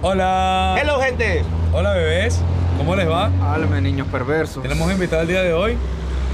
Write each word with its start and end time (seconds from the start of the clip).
Hola. 0.00 0.76
Hello, 0.80 1.00
gente. 1.00 1.42
Hola, 1.72 1.92
bebés. 1.92 2.40
¿Cómo 2.76 2.94
les 2.94 3.08
va? 3.08 3.30
Háblame, 3.42 3.80
niños 3.80 4.06
perversos. 4.08 4.62
Tenemos 4.62 4.90
invitado 4.92 5.22
el 5.22 5.28
día 5.28 5.42
de 5.42 5.52
hoy. 5.52 5.76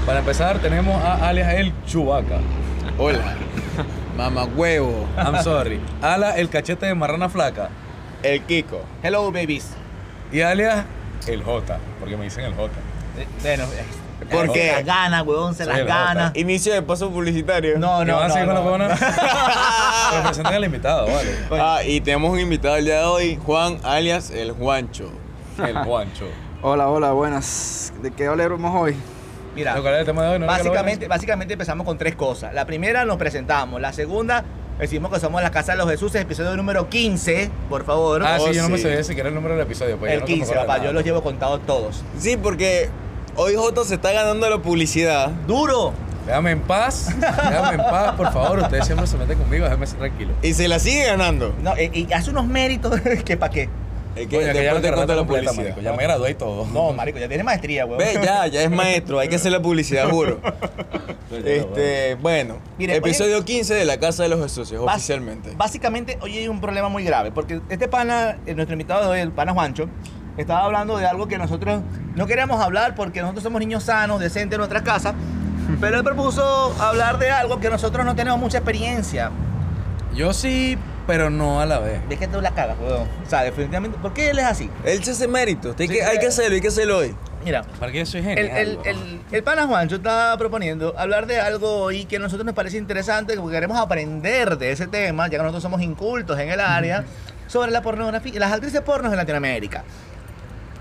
Para 0.05 0.19
empezar, 0.19 0.59
tenemos 0.59 1.01
a 1.03 1.27
alias 1.27 1.51
el 1.55 1.73
Chubaca. 1.85 2.37
Hola. 2.99 3.35
Mamá 4.17 4.45
huevo. 4.45 5.07
I'm 5.17 5.41
sorry. 5.43 5.79
Ala 6.01 6.37
el 6.37 6.49
cachete 6.49 6.85
de 6.85 6.93
marrana 6.93 7.27
flaca. 7.27 7.69
El 8.21 8.41
Kiko. 8.43 8.81
Hello, 9.01 9.31
babies. 9.31 9.71
Y 10.31 10.41
alias 10.41 10.85
el 11.27 11.41
J. 11.43 11.79
Porque 11.99 12.15
me 12.17 12.25
dicen 12.25 12.45
el 12.45 12.53
J. 12.53 12.71
Eh, 13.17 13.25
Bueno, 13.41 13.63
eh, 14.21 14.25
¿Por 14.31 14.47
se 14.47 14.53
qué? 14.53 14.71
las 14.71 14.85
gana, 14.85 15.23
huevón, 15.23 15.53
se 15.55 15.63
Soy 15.63 15.73
las 15.73 15.81
el 15.81 15.87
gana. 15.87 16.31
Inicio 16.35 16.73
de 16.73 16.81
paso 16.81 17.09
publicitario. 17.11 17.77
No, 17.79 17.99
¿Qué 17.99 18.05
no, 18.05 18.27
no. 18.27 18.33
seguir 18.33 18.45
con 18.45 18.55
la 18.55 18.61
no. 18.61 18.65
huevona? 18.65 18.87
Pero 20.11 20.23
presenten 20.23 20.53
al 20.53 20.63
invitado, 20.65 21.07
vale. 21.07 21.35
Ah, 21.51 21.79
y 21.85 22.01
tenemos 22.01 22.31
un 22.31 22.39
invitado 22.39 22.75
el 22.77 22.85
día 22.85 22.99
de 22.99 23.05
hoy, 23.05 23.39
Juan 23.45 23.77
alias 23.83 24.31
el 24.31 24.51
Juancho. 24.51 25.09
El 25.57 25.77
Juancho. 25.79 26.25
Hola, 26.61 26.87
hola, 26.89 27.11
buenas. 27.11 27.93
¿De 28.01 28.11
qué 28.11 28.27
hablaremos 28.27 28.73
hoy? 28.75 28.95
Mira, 29.55 29.77
era 29.77 29.99
el 29.99 30.05
tema 30.05 30.23
de 30.23 30.29
hoy, 30.33 30.39
¿no? 30.39 30.47
básicamente, 30.47 31.07
básicamente 31.07 31.53
empezamos 31.53 31.85
con 31.85 31.97
tres 31.97 32.15
cosas. 32.15 32.53
La 32.53 32.65
primera, 32.65 33.05
nos 33.05 33.15
presentamos. 33.17 33.79
La 33.79 33.93
segunda, 33.93 34.43
decimos 34.79 35.11
que 35.13 35.19
somos 35.19 35.41
la 35.41 35.51
Casa 35.51 35.71
de 35.73 35.77
los 35.77 35.89
Jesús, 35.89 36.13
episodio 36.15 36.57
número 36.57 36.89
15, 36.89 37.49
por 37.69 37.85
favor. 37.85 38.23
Ah, 38.25 38.37
sí, 38.37 38.45
Oh, 38.49 38.51
yo 38.51 38.63
no 38.63 38.69
me 38.69 38.77
sí. 38.77 38.83
sé 38.83 39.03
siquiera 39.05 39.29
el 39.29 39.35
número 39.35 39.53
del 39.55 39.63
episodio. 39.65 39.97
Pues, 39.97 40.11
el 40.11 40.17
yo 40.19 40.21
no 40.21 40.25
15, 40.25 40.39
me 40.39 40.51
acuerdo 40.59 40.67
papá, 40.73 40.83
yo 40.85 40.91
los 40.91 41.03
llevo 41.05 41.23
contados 41.23 41.61
todos. 41.65 42.03
Sí, 42.17 42.35
porque 42.35 42.89
hoy 43.35 43.55
Joto 43.55 43.83
se 43.83 43.95
está 43.95 44.11
ganando 44.11 44.49
la 44.49 44.57
publicidad. 44.59 45.29
¡Duro! 45.47 45.93
Déjame 46.25 46.51
en 46.51 46.61
paz. 46.61 47.09
Déjame 47.19 47.75
en 47.75 47.89
paz, 47.89 48.13
por 48.15 48.31
favor. 48.33 48.59
Ustedes 48.59 48.85
siempre 48.85 49.05
se 49.05 49.15
meten 49.17 49.37
conmigo. 49.37 49.65
Déjame 49.65 49.85
ser 49.85 49.99
tranquilo. 49.99 50.33
Y 50.41 50.53
se 50.53 50.67
la 50.67 50.79
sigue 50.79 51.05
ganando. 51.05 51.53
No, 51.61 51.73
y 51.79 52.11
hace 52.11 52.31
unos 52.31 52.47
méritos 52.47 52.99
que 53.25 53.37
para 53.37 53.51
qué. 53.51 53.69
Es 54.15 54.27
que 54.27 54.37
Coño, 54.37 54.53
que 54.53 54.63
ya 54.63 54.73
no 54.73 54.79
te 54.81 54.89
la 54.89 54.95
completa, 54.95 55.25
publicidad. 55.25 55.55
marico. 55.55 55.81
Ya 55.81 55.91
me 55.93 56.01
gradué 56.03 56.31
y 56.31 56.33
todo. 56.35 56.65
No, 56.67 56.93
marico, 56.93 57.19
ya 57.19 57.27
tiene 57.27 57.43
maestría. 57.43 57.85
Ve, 57.85 58.13
ya, 58.23 58.47
ya 58.47 58.63
es 58.63 58.71
maestro. 58.71 59.19
Hay 59.19 59.27
que 59.27 59.35
hacer 59.35 59.51
la 59.51 59.61
publicidad, 59.61 60.09
juro. 60.09 60.39
Este, 61.43 62.15
bueno, 62.21 62.59
Mire, 62.77 62.95
episodio 62.95 63.43
15 63.43 63.73
de 63.73 63.83
la 63.83 63.97
Casa 63.99 64.23
de 64.23 64.29
los 64.29 64.41
Jesús, 64.41 64.71
Bas- 64.71 64.95
oficialmente. 64.95 65.51
Básicamente, 65.57 66.17
hoy 66.21 66.37
hay 66.37 66.47
un 66.47 66.61
problema 66.61 66.87
muy 66.87 67.03
grave, 67.03 67.31
porque 67.31 67.59
este 67.67 67.87
pana, 67.89 68.37
eh, 68.45 68.53
nuestro 68.53 68.73
invitado 68.73 69.03
de 69.03 69.09
hoy, 69.09 69.19
el 69.19 69.31
pana 69.31 69.51
Juancho, 69.53 69.89
estaba 70.37 70.65
hablando 70.65 70.97
de 70.97 71.05
algo 71.05 71.27
que 71.27 71.37
nosotros 71.37 71.81
no 72.15 72.27
queríamos 72.27 72.61
hablar 72.61 72.95
porque 72.95 73.21
nosotros 73.21 73.43
somos 73.43 73.59
niños 73.59 73.83
sanos, 73.83 74.19
decentes 74.19 74.53
en 74.55 74.59
nuestra 74.59 74.83
casa, 74.83 75.13
pero 75.81 75.97
él 75.97 76.03
propuso 76.03 76.75
hablar 76.79 77.19
de 77.19 77.31
algo 77.31 77.59
que 77.59 77.69
nosotros 77.69 78.05
no 78.05 78.15
tenemos 78.15 78.39
mucha 78.39 78.57
experiencia. 78.57 79.31
Yo 80.13 80.33
sí, 80.33 80.77
pero 81.07 81.29
no 81.29 81.59
a 81.59 81.65
la 81.65 81.79
vez. 81.79 82.07
¿De 82.07 82.17
qué 82.17 82.27
tú 82.27 82.39
la 82.41 82.51
cagas, 82.51 82.77
weón? 82.79 83.07
O 83.25 83.29
sea, 83.29 83.43
definitivamente, 83.43 83.97
¿por 83.97 84.13
qué 84.13 84.29
él 84.29 84.39
es 84.39 84.45
así? 84.45 84.69
Él 84.85 85.03
se 85.03 85.11
hace 85.11 85.27
méritos. 85.27 85.75
Hay, 85.79 85.87
Sí, 85.87 85.93
que, 85.93 86.03
hay 86.03 86.19
que 86.19 86.27
hacerlo, 86.27 86.55
hay 86.55 86.61
que 86.61 86.69
hacerlo 86.69 86.97
hoy. 86.99 87.15
Mira, 87.43 87.63
¿Para 87.79 87.91
qué 87.91 87.99
yo 87.99 88.05
soy 88.07 88.21
el, 88.21 88.25
genial? 88.25 88.57
el, 88.57 88.79
el, 88.85 89.21
el 89.31 89.43
pana 89.43 89.67
Juancho 89.67 89.97
está 89.97 90.35
proponiendo 90.37 90.95
hablar 90.97 91.27
de 91.27 91.39
algo 91.39 91.69
hoy 91.77 92.05
que 92.05 92.15
a 92.15 92.19
nosotros 92.19 92.43
nos 92.45 92.55
parece 92.55 92.77
interesante, 92.77 93.35
porque 93.37 93.53
queremos 93.53 93.77
aprender 93.77 94.57
de 94.57 94.71
ese 94.71 94.87
tema, 94.87 95.25
ya 95.27 95.31
que 95.31 95.37
nosotros 95.37 95.61
somos 95.61 95.81
incultos 95.81 96.39
en 96.39 96.49
el 96.49 96.59
área, 96.59 97.03
sobre 97.47 97.71
la 97.71 97.81
pornografía, 97.81 98.39
las 98.39 98.51
actrices 98.51 98.81
pornos 98.81 99.11
en 99.11 99.17
Latinoamérica. 99.17 99.83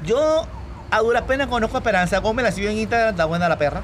Yo 0.02 0.46
a 0.90 1.00
duras 1.00 1.22
penas 1.22 1.48
conozco 1.48 1.76
a 1.76 1.80
Esperanza 1.80 2.18
Gómez, 2.18 2.44
la 2.44 2.52
sigo 2.52 2.68
en 2.70 2.78
Instagram, 2.78 3.10
está 3.10 3.24
buena 3.24 3.48
la 3.48 3.58
perra, 3.58 3.82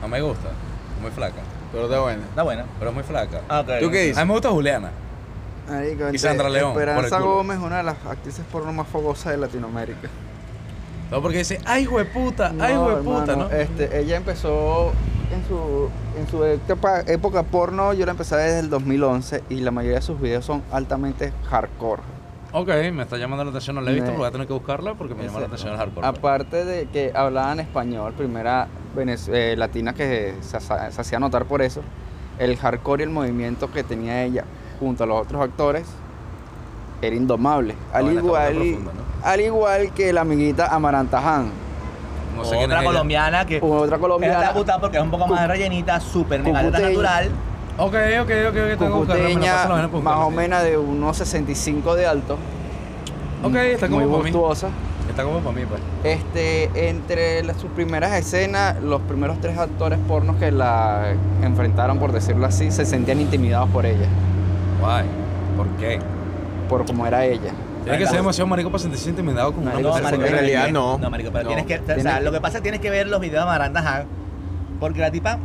No 0.00 0.08
me 0.08 0.20
gusta. 0.20 0.48
Es 0.48 1.02
muy 1.02 1.10
flaca. 1.10 1.40
Pero 1.72 1.84
está 1.84 2.00
bueno. 2.00 2.22
está 2.28 2.42
buena. 2.42 2.64
Pero 2.78 2.90
es 2.90 2.94
muy 2.94 3.04
flaca. 3.04 3.40
Ah. 3.48 3.64
¿Tú 3.80 3.90
qué 3.90 4.02
dices? 4.02 4.18
A 4.18 4.24
mí 4.24 4.28
me 4.28 4.34
gusta 4.34 4.50
Juliana. 4.50 4.90
Marico, 5.68 6.02
Y 6.04 6.06
entre 6.06 6.18
Sandra 6.18 6.48
León, 6.48 6.70
Esperanza. 6.70 7.18
Gómez, 7.18 7.58
una 7.58 7.78
de 7.78 7.82
las 7.82 7.96
actrices 8.06 8.44
porno 8.50 8.72
más 8.72 8.88
fogosas 8.88 9.32
de 9.32 9.38
Latinoamérica. 9.38 10.08
No, 11.10 11.22
porque 11.22 11.38
dice, 11.38 11.60
ay, 11.64 11.86
hueputa, 11.86 12.52
ay, 12.60 12.74
No, 12.74 12.86
hueputa, 12.86 13.32
hermano, 13.32 13.48
¿no? 13.50 13.56
Este, 13.56 13.98
ella 13.98 14.16
empezó 14.16 14.92
en 15.32 15.46
su, 15.46 15.88
en 16.18 16.28
su 16.28 16.44
época, 16.44 17.00
época 17.06 17.42
porno, 17.42 17.92
yo 17.94 18.04
la 18.04 18.12
empecé 18.12 18.36
desde 18.36 18.60
el 18.60 18.70
2011 18.70 19.44
y 19.48 19.60
la 19.60 19.70
mayoría 19.70 19.96
de 19.98 20.02
sus 20.02 20.20
videos 20.20 20.44
son 20.44 20.62
altamente 20.70 21.32
hardcore. 21.50 22.02
Ok, 22.52 22.68
me 22.92 23.02
está 23.02 23.18
llamando 23.18 23.44
la 23.44 23.50
atención, 23.50 23.76
no 23.76 23.82
la 23.82 23.90
he 23.90 23.94
visto, 23.94 24.10
Me- 24.10 24.16
voy 24.16 24.26
a 24.26 24.30
tener 24.30 24.46
que 24.46 24.52
buscarla 24.54 24.94
porque 24.94 25.14
me 25.14 25.24
llama 25.24 25.40
la 25.40 25.46
atención 25.46 25.72
el 25.72 25.78
hardcore. 25.78 26.06
pues. 26.08 26.18
Aparte 26.18 26.64
de 26.64 26.86
que 26.86 27.12
hablaban 27.14 27.60
español, 27.60 28.14
primera 28.14 28.68
venez- 28.96 29.28
eh, 29.30 29.54
latina 29.56 29.92
que 29.92 30.34
se, 30.40 30.56
hacía 30.56 31.18
notar 31.20 31.44
por 31.44 31.60
eso, 31.60 31.82
el 32.38 32.56
hardcore 32.56 33.02
y 33.02 33.04
el 33.04 33.10
movimiento 33.10 33.70
que 33.70 33.84
tenía 33.84 34.22
ella 34.24 34.44
junto 34.80 35.04
a 35.04 35.06
los 35.06 35.20
otros 35.22 35.42
actores 35.42 35.86
era 37.02 37.14
indomable. 37.14 37.74
Al 37.92 38.10
igual, 38.12 38.54
muy 38.54 38.70
profunda, 38.72 38.92
¿no? 38.94 39.28
al 39.28 39.40
igual 39.40 39.92
que 39.92 40.12
la 40.12 40.22
amiguita 40.22 40.68
Amaranta 40.74 41.18
Han, 41.18 41.50
No 42.36 42.44
sé 42.44 42.56
quién 42.56 42.70
Otra 42.70 42.84
colombiana 42.84 43.44
que 43.44 43.60
otra 43.60 43.98
colombiana. 43.98 44.40
está 44.40 44.52
gustada 44.52 44.80
porque 44.80 44.96
es 44.96 45.02
un 45.02 45.10
poco 45.10 45.26
más 45.26 45.46
rellenita, 45.48 46.00
súper 46.00 46.42
mega 46.42 46.62
natural. 46.62 47.30
Ok, 47.80 47.94
ok, 47.94 48.20
ok, 48.20 48.30
ok, 48.48 48.54
tengo 48.54 48.76
que 48.78 48.86
buscarla, 48.88 48.98
cucuteña, 49.28 49.52
paso 49.54 49.68
la 49.68 49.74
vaina 49.74 49.88
para 49.88 50.02
más 50.02 50.14
o 50.16 50.24
buscarla, 50.26 50.40
menos 50.42 50.62
de 50.64 50.76
unos 50.78 51.16
65 51.16 51.94
de 51.94 52.06
alto. 52.06 52.36
Ok, 53.44 53.54
está 53.54 53.86
como 53.88 54.00
muy 54.00 54.08
para 54.10 54.24
mí. 54.24 54.30
voluptuosa. 54.32 54.68
Está 55.08 55.22
como 55.22 55.38
para 55.38 55.56
mí, 55.56 55.62
pues. 55.64 55.80
Este, 56.02 56.88
entre 56.90 57.42
las- 57.44 57.56
sus 57.58 57.70
primeras 57.70 58.12
escenas, 58.14 58.82
los 58.82 59.00
primeros 59.02 59.40
tres 59.40 59.56
actores 59.56 59.98
pornos 60.08 60.36
que 60.36 60.50
la 60.50 61.12
enfrentaron, 61.42 61.98
por 61.98 62.10
decirlo 62.12 62.46
así, 62.46 62.70
se 62.72 62.84
sentían 62.84 63.20
intimidados 63.20 63.68
por 63.70 63.86
ella, 63.86 64.06
Guay. 64.80 65.06
¿Por 65.56 65.66
qué? 65.78 65.98
por 66.68 66.84
cómo 66.84 67.06
era 67.06 67.24
ella. 67.24 67.52
Tiene 67.84 67.96
que 67.98 68.06
ser 68.06 68.16
demasiado 68.16 68.46
marico 68.46 68.68
para 68.70 68.80
sentirse 68.82 69.08
intimidado 69.08 69.52
con 69.52 69.62
una 69.62 69.70
Marico, 69.72 69.88
mujer. 69.88 70.02
marico, 70.04 70.20
porque- 70.22 70.34
en 70.36 70.38
realidad 70.44 70.68
no. 70.70 70.98
No, 70.98 71.08
marico, 71.10 71.30
pero 71.32 71.44
No. 71.44 71.48
tienes 71.48 71.64
que, 71.64 71.78
o 71.82 71.86
sea, 71.86 71.94
Tienes- 71.94 72.22
lo 72.24 72.32
que 72.32 72.40
pasa 72.42 72.58
es 72.58 72.60
que 72.60 72.62
tienes 72.64 72.80
que 72.82 72.90
ver 72.90 73.06
los 73.06 73.20
videos 73.20 73.44
de 73.44 73.50
Maranda 73.50 73.80
Han, 73.80 74.04
porque 74.78 75.00
la 75.00 75.10
tipa, 75.10 75.38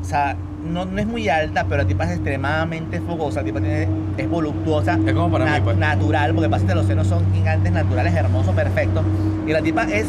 o 0.00 0.04
sea, 0.04 0.34
no, 0.64 0.84
no 0.84 1.00
es 1.00 1.06
muy 1.06 1.28
alta, 1.28 1.64
pero 1.68 1.82
la 1.82 1.88
tipa 1.88 2.04
es 2.04 2.12
extremadamente 2.12 3.00
fogosa, 3.00 3.40
la 3.40 3.44
tipa 3.46 3.60
tiene, 3.60 3.88
es 4.16 4.28
voluptuosa, 4.28 4.98
Es 5.06 5.12
como 5.14 5.30
para 5.30 5.44
mí, 5.46 5.60
pues. 5.64 5.76
natural, 5.76 6.34
porque 6.34 6.48
pasa 6.48 6.66
que 6.66 6.74
los 6.74 6.86
senos 6.86 7.06
son 7.06 7.24
gigantes, 7.32 7.72
naturales, 7.72 8.14
hermosos, 8.14 8.54
perfectos, 8.54 9.04
y 9.46 9.52
la 9.52 9.60
tipa 9.62 9.84
es 9.84 10.06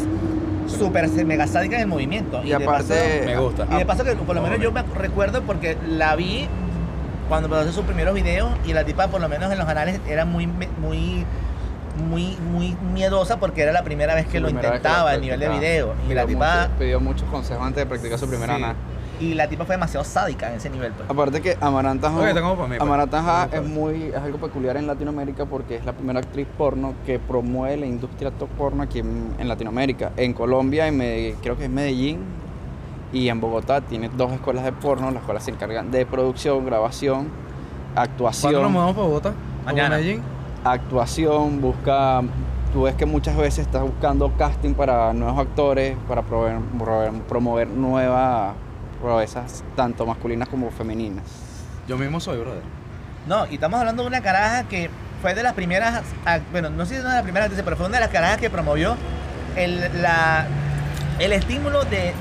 súper 0.66 1.08
mega 1.26 1.46
sádica 1.46 1.76
en 1.76 1.82
el 1.82 1.88
movimiento. 1.88 2.40
Y 2.44 2.48
de 2.48 2.54
aparte- 2.54 2.94
paso- 2.94 3.26
Me 3.26 3.36
gusta. 3.36 3.66
y 3.70 3.76
de 3.78 3.86
paso 3.86 4.04
que 4.04 4.14
por 4.14 4.34
lo 4.34 4.42
menos 4.42 4.58
yo 4.60 4.72
me 4.72 4.82
recuerdo 4.82 5.42
porque 5.42 5.76
la 5.88 6.16
vi 6.16 6.48
cuando 7.28 7.54
hacer 7.56 7.72
sus 7.72 7.84
primeros 7.84 8.14
videos 8.14 8.50
y 8.66 8.72
la 8.72 8.84
tipa 8.84 9.08
por 9.08 9.20
lo 9.20 9.28
menos 9.28 9.50
en 9.52 9.58
los 9.58 9.66
canales 9.66 9.98
era 10.08 10.24
muy 10.24 10.46
muy 10.46 11.24
muy 12.08 12.36
muy 12.52 12.76
miedosa 12.92 13.38
porque 13.38 13.62
era 13.62 13.72
la 13.72 13.82
primera 13.84 14.14
vez 14.14 14.26
que 14.26 14.40
lo 14.40 14.48
intentaba 14.50 15.12
a 15.12 15.16
nivel 15.16 15.38
de 15.40 15.48
video 15.48 15.94
y 16.04 16.08
Pidió 16.08 16.14
la 16.16 16.26
tipa 16.26 16.56
mucho- 16.68 16.78
pidió 16.78 17.00
muchos 17.00 17.28
consejos 17.30 17.66
antes 17.66 17.82
de 17.82 17.86
practicar 17.86 18.18
su 18.18 18.28
primera 18.28 18.56
sí, 18.56 18.60
nada. 18.62 18.74
Y 19.20 19.34
la 19.34 19.48
tipa 19.48 19.64
fue 19.64 19.76
demasiado 19.76 20.04
sádica 20.04 20.48
en 20.50 20.56
ese 20.56 20.70
nivel 20.70 20.92
pues. 20.92 21.08
Aparte 21.08 21.40
que 21.40 21.56
Amaranta 21.60 22.10
pues. 22.10 22.80
Amaranta 22.80 23.20
Vamos 23.22 23.52
es 23.52 23.62
muy 23.64 24.02
es 24.04 24.16
algo 24.16 24.38
peculiar 24.38 24.76
en 24.76 24.86
Latinoamérica 24.86 25.46
porque 25.46 25.76
es 25.76 25.84
la 25.84 25.92
primera 25.92 26.20
actriz 26.20 26.46
porno 26.58 26.94
que 27.06 27.18
promueve 27.18 27.76
la 27.76 27.86
industria 27.86 28.30
top 28.30 28.48
porno 28.50 28.82
aquí 28.82 28.98
en, 29.00 29.34
en 29.38 29.48
Latinoamérica. 29.48 30.12
En 30.16 30.32
Colombia, 30.32 30.86
en 30.88 30.98
Medi- 30.98 31.34
creo 31.42 31.56
que 31.56 31.64
es 31.64 31.70
Medellín 31.70 32.20
y 33.12 33.28
en 33.28 33.40
Bogotá 33.40 33.80
tiene 33.80 34.08
dos 34.08 34.32
escuelas 34.32 34.64
de 34.64 34.72
porno, 34.72 35.10
las 35.10 35.22
cuales 35.22 35.44
se 35.44 35.50
encargan 35.52 35.90
de 35.90 36.04
producción, 36.06 36.66
grabación, 36.66 37.28
¿Cuándo 37.94 38.24
nos 38.24 38.34
actuación, 38.34 38.72
mudamos 38.72 38.94
para 38.94 39.06
Bogotá? 39.06 39.34
Mañana. 39.64 39.88
¿Para 39.90 40.00
Medellín? 40.00 40.22
actuación, 40.64 41.60
busca 41.60 42.22
tú 42.72 42.82
ves 42.82 42.94
que 42.96 43.06
muchas 43.06 43.36
veces 43.36 43.66
estás 43.66 43.82
buscando 43.82 44.32
casting 44.36 44.74
para 44.74 45.12
nuevos 45.12 45.38
actores, 45.38 45.96
para 46.08 46.22
promover, 46.22 46.58
promover, 46.76 47.12
promover 47.28 47.68
nuevas 47.68 48.54
proezas, 49.04 49.62
tanto 49.76 50.06
masculinas 50.06 50.48
como 50.48 50.70
femeninas. 50.70 51.24
Yo 51.86 51.98
mismo 51.98 52.20
soy, 52.20 52.38
brother. 52.38 52.62
no 53.28 53.46
y 53.46 53.54
estamos 53.54 53.78
hablando 53.78 54.02
de 54.02 54.08
una 54.08 54.22
caraja 54.22 54.64
que 54.64 54.88
fue 55.20 55.34
de 55.34 55.42
las 55.42 55.52
primeras 55.52 56.02
bueno 56.52 56.70
no 56.70 56.86
sé 56.86 56.94
si 56.94 56.94
es 56.96 57.00
una 57.00 57.10
de 57.10 57.16
las 57.16 57.22
primeras 57.22 57.50
pero 57.62 57.76
fue 57.76 57.86
una 57.86 57.96
de 57.96 58.00
las 58.00 58.10
carajas 58.10 58.38
que 58.38 58.48
promovió 58.48 58.96
el 59.56 59.78
el 61.18 61.32
estímulo 61.32 61.84
de, 61.84 62.12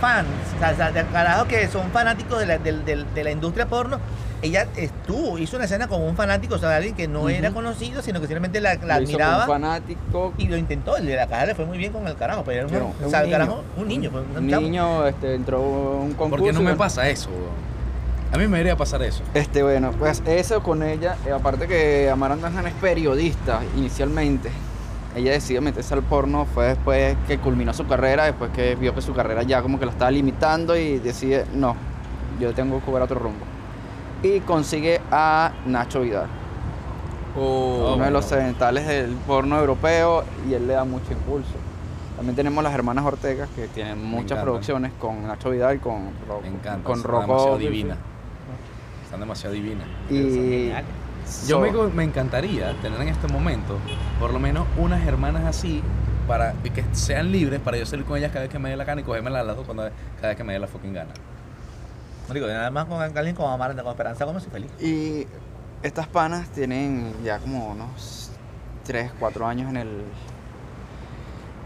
fans, 0.00 0.26
o 0.58 0.92
de 0.92 1.04
carajos 1.12 1.46
que 1.46 1.68
son 1.68 1.90
fanáticos 1.90 2.40
de 2.40 3.24
la 3.24 3.30
industria 3.30 3.66
porno. 3.66 4.00
Ella 4.42 4.66
estuvo, 4.76 5.38
hizo 5.38 5.56
una 5.56 5.66
escena 5.66 5.86
con 5.86 6.00
un 6.02 6.16
fanático, 6.16 6.54
o 6.54 6.58
sea, 6.58 6.76
alguien 6.76 6.94
que 6.94 7.06
no 7.06 7.28
era 7.28 7.50
conocido, 7.50 8.00
sino 8.00 8.20
que 8.20 8.26
simplemente 8.26 8.60
la, 8.60 8.74
la 8.76 8.96
Lo 8.96 9.02
hizo 9.02 9.12
con 9.12 9.22
admiraba. 9.22 9.44
Un 9.44 9.48
fanático, 9.48 10.32
Y 10.38 10.48
lo 10.48 10.56
intentó, 10.56 10.96
el 10.96 11.06
de 11.06 11.16
la 11.16 11.26
caja 11.26 11.46
le 11.46 11.54
fue 11.54 11.66
muy 11.66 11.76
bien 11.76 11.92
con 11.92 12.06
el 12.08 12.16
carajo, 12.16 12.42
pero 12.44 12.66
era 12.68 12.84
un, 12.84 12.92
o 13.04 13.10
sea, 13.10 13.24
un 13.24 13.30
carajo, 13.30 13.64
un 13.76 13.88
niño, 13.88 14.10
un 14.14 14.48
chamo. 14.48 14.62
niño 14.62 15.06
este, 15.06 15.34
entró 15.34 15.58
a 15.58 16.00
un 16.00 16.14
concurso. 16.14 16.44
¿Por 16.44 16.52
qué 16.52 16.52
no 16.52 16.62
me 16.62 16.74
pasa 16.74 17.08
eso? 17.08 17.28
A 18.32 18.38
mí 18.38 18.44
me 18.46 18.58
debería 18.58 18.76
pasar 18.76 19.02
eso. 19.02 19.22
Este, 19.34 19.62
bueno, 19.62 19.92
pues 19.98 20.22
eso 20.24 20.62
con 20.62 20.82
ella, 20.82 21.16
eh, 21.26 21.32
aparte 21.32 21.66
que 21.66 22.08
Amaranta 22.08 22.46
Han 22.46 22.66
es 22.66 22.74
periodista 22.74 23.60
inicialmente. 23.76 24.50
Ella 25.16 25.32
decidió 25.32 25.60
meterse 25.60 25.92
al 25.94 26.04
porno, 26.04 26.46
fue 26.46 26.66
después 26.68 27.16
que 27.26 27.38
culminó 27.38 27.74
su 27.74 27.86
carrera, 27.86 28.24
después 28.24 28.52
que 28.52 28.76
vio 28.76 28.94
que 28.94 29.02
su 29.02 29.12
carrera 29.12 29.42
ya 29.42 29.60
como 29.60 29.80
que 29.80 29.84
lo 29.84 29.90
estaba 29.90 30.12
limitando 30.12 30.76
y 30.76 31.00
decide, 31.00 31.44
no, 31.52 31.74
yo 32.38 32.54
tengo 32.54 32.78
que 32.78 32.86
jugar 32.86 33.02
otro 33.02 33.18
rumbo. 33.18 33.44
Y 34.22 34.40
consigue 34.40 35.00
a 35.10 35.52
Nacho 35.66 36.00
Vidal. 36.02 36.26
Oh, 37.38 37.92
uno 37.94 38.04
de 38.04 38.10
los 38.10 38.24
occidentales 38.24 38.86
del 38.86 39.10
porno 39.26 39.58
europeo 39.58 40.24
y 40.48 40.54
él 40.54 40.66
le 40.66 40.74
da 40.74 40.84
mucho 40.84 41.12
impulso. 41.12 41.52
También 42.16 42.36
tenemos 42.36 42.62
las 42.62 42.74
hermanas 42.74 43.04
Ortega 43.04 43.46
que 43.56 43.68
tienen 43.68 44.04
muchas 44.04 44.42
producciones 44.42 44.92
con 45.00 45.26
Nacho 45.26 45.50
Vidal, 45.50 45.80
con, 45.80 46.10
Ro- 46.28 46.40
Me 46.42 46.48
encanta. 46.48 46.82
con 46.84 46.96
están 46.98 47.10
Rocco. 47.10 47.26
demasiado 47.26 47.58
divinas. 47.58 47.98
Están 49.04 49.20
demasiado 49.20 49.54
divinas. 49.54 49.86
Y 50.10 50.72
Yo 51.46 51.60
me, 51.60 51.70
me 51.94 52.04
encantaría 52.04 52.72
tener 52.82 53.00
en 53.00 53.08
este 53.08 53.26
momento 53.28 53.78
por 54.18 54.32
lo 54.32 54.38
menos 54.40 54.66
unas 54.76 55.06
hermanas 55.06 55.44
así 55.44 55.82
para 56.26 56.52
que 56.62 56.84
sean 56.92 57.32
libres 57.32 57.58
para 57.60 57.76
yo 57.78 57.86
salir 57.86 58.04
con 58.04 58.18
ellas 58.18 58.30
cada 58.32 58.42
vez 58.42 58.50
que 58.50 58.58
me 58.58 58.68
dé 58.70 58.76
la 58.76 58.84
gana 58.84 59.00
y 59.00 59.04
cogerme 59.04 59.30
las 59.30 59.46
dos 59.46 59.64
cuando 59.64 59.84
cada 60.16 60.28
vez 60.28 60.36
que 60.36 60.44
me 60.44 60.52
dé 60.52 60.58
la 60.58 60.66
fucking 60.66 60.92
gana. 60.92 61.10
Marico, 62.30 62.46
nada 62.46 62.70
más 62.70 62.84
con 62.84 63.02
alguien 63.02 63.34
como 63.34 63.48
Amaranta, 63.50 63.82
con 63.82 63.90
Esperanza, 63.90 64.24
como 64.24 64.38
soy 64.38 64.50
feliz. 64.52 64.70
Y 64.80 65.26
estas 65.82 66.06
panas 66.06 66.48
tienen 66.50 67.12
ya 67.24 67.40
como 67.40 67.70
unos 67.70 68.30
3, 68.84 69.10
4 69.18 69.48
años 69.48 69.68
en 69.68 69.76
el 69.76 69.88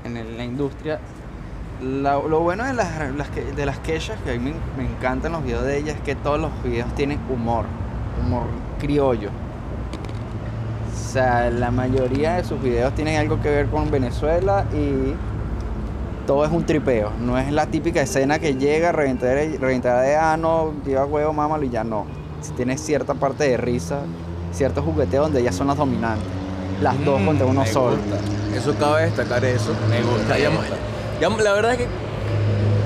en 0.05 0.37
la 0.39 0.43
industria. 0.45 1.01
Lo 1.83 2.41
bueno 2.41 2.65
de 2.65 2.73
las, 2.73 3.15
las 3.15 3.29
que- 3.29 3.45
de 3.45 3.67
que 4.25 4.33
a 4.33 4.39
mí 4.39 4.55
me 4.79 4.85
encantan 4.87 5.33
los 5.33 5.45
videos 5.45 5.65
de 5.65 5.77
ellas, 5.77 5.97
es 5.97 6.01
que 6.01 6.15
todos 6.15 6.41
los 6.41 6.51
videos 6.63 6.95
tienen 6.95 7.21
humor, 7.29 7.67
humor 8.25 8.45
criollo. 8.79 9.29
O 9.29 10.97
sea, 11.13 11.51
la 11.51 11.71
mayoría 11.71 12.37
de 12.37 12.45
sus 12.45 12.63
videos 12.63 12.95
tienen 12.95 13.21
algo 13.21 13.39
que 13.43 13.51
ver 13.51 13.67
con 13.67 13.91
Venezuela 13.91 14.65
y 14.73 15.13
todo 16.27 16.45
es 16.45 16.51
un 16.51 16.65
tripeo. 16.65 17.11
No 17.21 17.39
es 17.39 17.51
la 17.53 17.67
típica 17.67 18.01
escena 18.03 18.39
que 18.39 18.55
llega, 18.55 18.93
reventar, 18.93 19.37
reventar 19.61 20.03
de 20.03 20.17
ano, 20.17 20.73
lleva 20.85 21.05
huevo, 21.05 21.33
mámalo 21.33 21.65
y 21.65 21.71
ya 21.71 21.85
no. 21.85 22.07
Tiene 22.57 22.77
cierta 22.79 23.15
parte 23.15 23.45
de 23.49 23.57
risa, 23.57 24.01
cierto 24.53 24.83
jugueteo 24.83 25.23
donde 25.23 25.41
ellas 25.41 25.55
son 25.55 25.67
las 25.67 25.77
dominantes. 25.77 26.27
Las 26.83 27.03
dos 27.05 27.21
Mm, 27.21 27.27
contra 27.27 27.47
uno 27.47 27.65
solo. 27.67 27.97
gusta. 27.97 28.17
Eso 28.57 28.75
cabe 28.79 29.03
destacar 29.05 29.45
eso. 29.45 29.75
Me 29.89 30.03
gusta, 30.03 30.39
Ya- 30.39 30.51
me 30.51 30.57
gusta. 30.57 30.75
ya- 31.21 31.29
la 31.29 31.53
verdad 31.53 31.73
es 31.73 31.79
que 31.79 31.87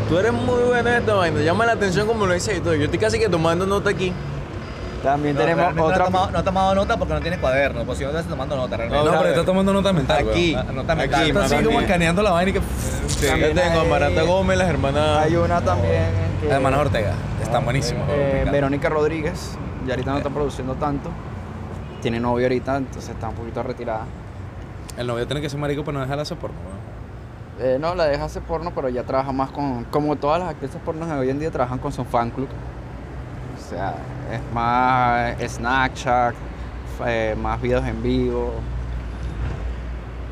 tú 0.09 0.19
eres 0.19 0.33
muy 0.33 0.63
bueno 0.67 0.89
en 0.91 0.97
esta 0.97 1.15
vaina. 1.15 1.41
Llama 1.41 1.67
la 1.67 1.73
atención 1.73 2.07
como 2.07 2.27
lo 2.27 2.35
dices 2.35 2.57
y 2.57 2.61
todo. 2.61 2.75
Yo 2.75 2.85
estoy 2.85 2.99
casi 2.99 3.19
que 3.19 3.29
tomando 3.29 3.67
nota 3.67 3.91
aquí. 3.91 4.13
También 5.03 5.35
No, 5.37 5.41
tenemos 5.41 5.67
otra. 5.79 5.79
No 5.79 6.03
ha, 6.03 6.05
tomado, 6.07 6.31
no 6.33 6.39
ha 6.39 6.43
tomado 6.43 6.75
nota 6.75 6.97
porque 6.97 7.15
no 7.15 7.21
tiene 7.21 7.39
cuaderno. 7.39 7.85
Pues 7.85 7.99
si 7.99 8.05
no 8.05 8.11
estás 8.11 8.27
tomando 8.27 8.57
nota, 8.57 8.77
realmente. 8.77 9.05
No, 9.05 9.13
No, 9.13 9.19
pero 9.19 9.31
está 9.33 9.45
tomando 9.45 9.73
nota 9.73 9.93
mental. 9.93 10.29
Aquí, 10.29 10.55
weón. 10.55 10.75
nota 10.77 10.93
aquí, 10.95 11.01
mental. 11.03 11.27
Está 11.29 11.57
así 11.57 11.65
como 11.65 11.81
escaneando 11.81 12.23
la 12.23 12.31
vaina 12.33 12.51
y 12.51 12.55
que. 12.55 12.61
Sí, 13.07 13.23
yo 13.25 13.29
También 13.31 13.55
tengo 13.55 13.85
Maranta 13.87 14.23
Gómez, 14.23 14.59
las 14.59 14.69
hermanas. 14.69 15.19
Hay 15.25 15.37
una 15.37 15.61
también. 15.61 16.29
que- 16.41 16.49
Hermanas 16.49 16.81
Ortega. 16.81 17.13
Están 17.43 17.65
buenísimos. 17.65 18.07
weón, 18.09 18.19
me 18.19 18.25
Eh, 18.25 18.33
encanta. 18.35 18.51
Verónica 18.53 18.89
Rodríguez, 18.89 19.57
ya 19.87 19.93
ahorita 19.95 20.11
no 20.11 20.17
Eh. 20.17 20.21
está 20.21 20.31
produciendo 20.31 20.75
tanto. 20.75 21.11
Tiene 22.03 22.21
novio 22.21 22.47
ahorita, 22.47 22.77
entonces 22.77 23.11
está 23.11 23.29
un 23.29 23.35
poquito 23.35 23.63
retirada. 23.63 24.05
El 24.97 25.07
novio 25.07 25.27
tiene 25.27 25.41
que 25.41 25.49
ser 25.49 25.59
marico 25.61 25.85
para 25.85 25.95
no 25.99 26.01
dejar 26.03 26.17
de 26.17 26.23
hacer 26.23 26.39
porno. 26.39 26.57
Eh, 27.61 27.77
no, 27.81 27.95
la 27.97 28.05
deja 28.07 28.25
hacer 28.25 28.43
porno, 28.43 28.73
pero 28.75 28.89
ya 28.89 29.03
trabaja 29.05 29.33
más 29.33 29.51
con. 29.51 29.85
Como 29.85 30.15
todas 30.17 30.41
las 30.41 30.51
actrices 30.51 30.81
porno 30.85 31.07
de 31.07 31.13
hoy 31.13 31.31
en 31.31 31.39
día 31.41 31.51
trabajan 31.51 31.79
con 31.79 31.93
su 31.93 32.05
fan 32.05 32.31
club. 32.31 32.49
O 33.57 33.71
sea, 33.71 33.95
es 34.33 34.41
más 34.53 35.35
Snapchat, 35.41 36.35
eh, 37.07 37.37
más 37.41 37.61
videos 37.61 37.87
en 37.87 38.03
vivo. 38.03 38.53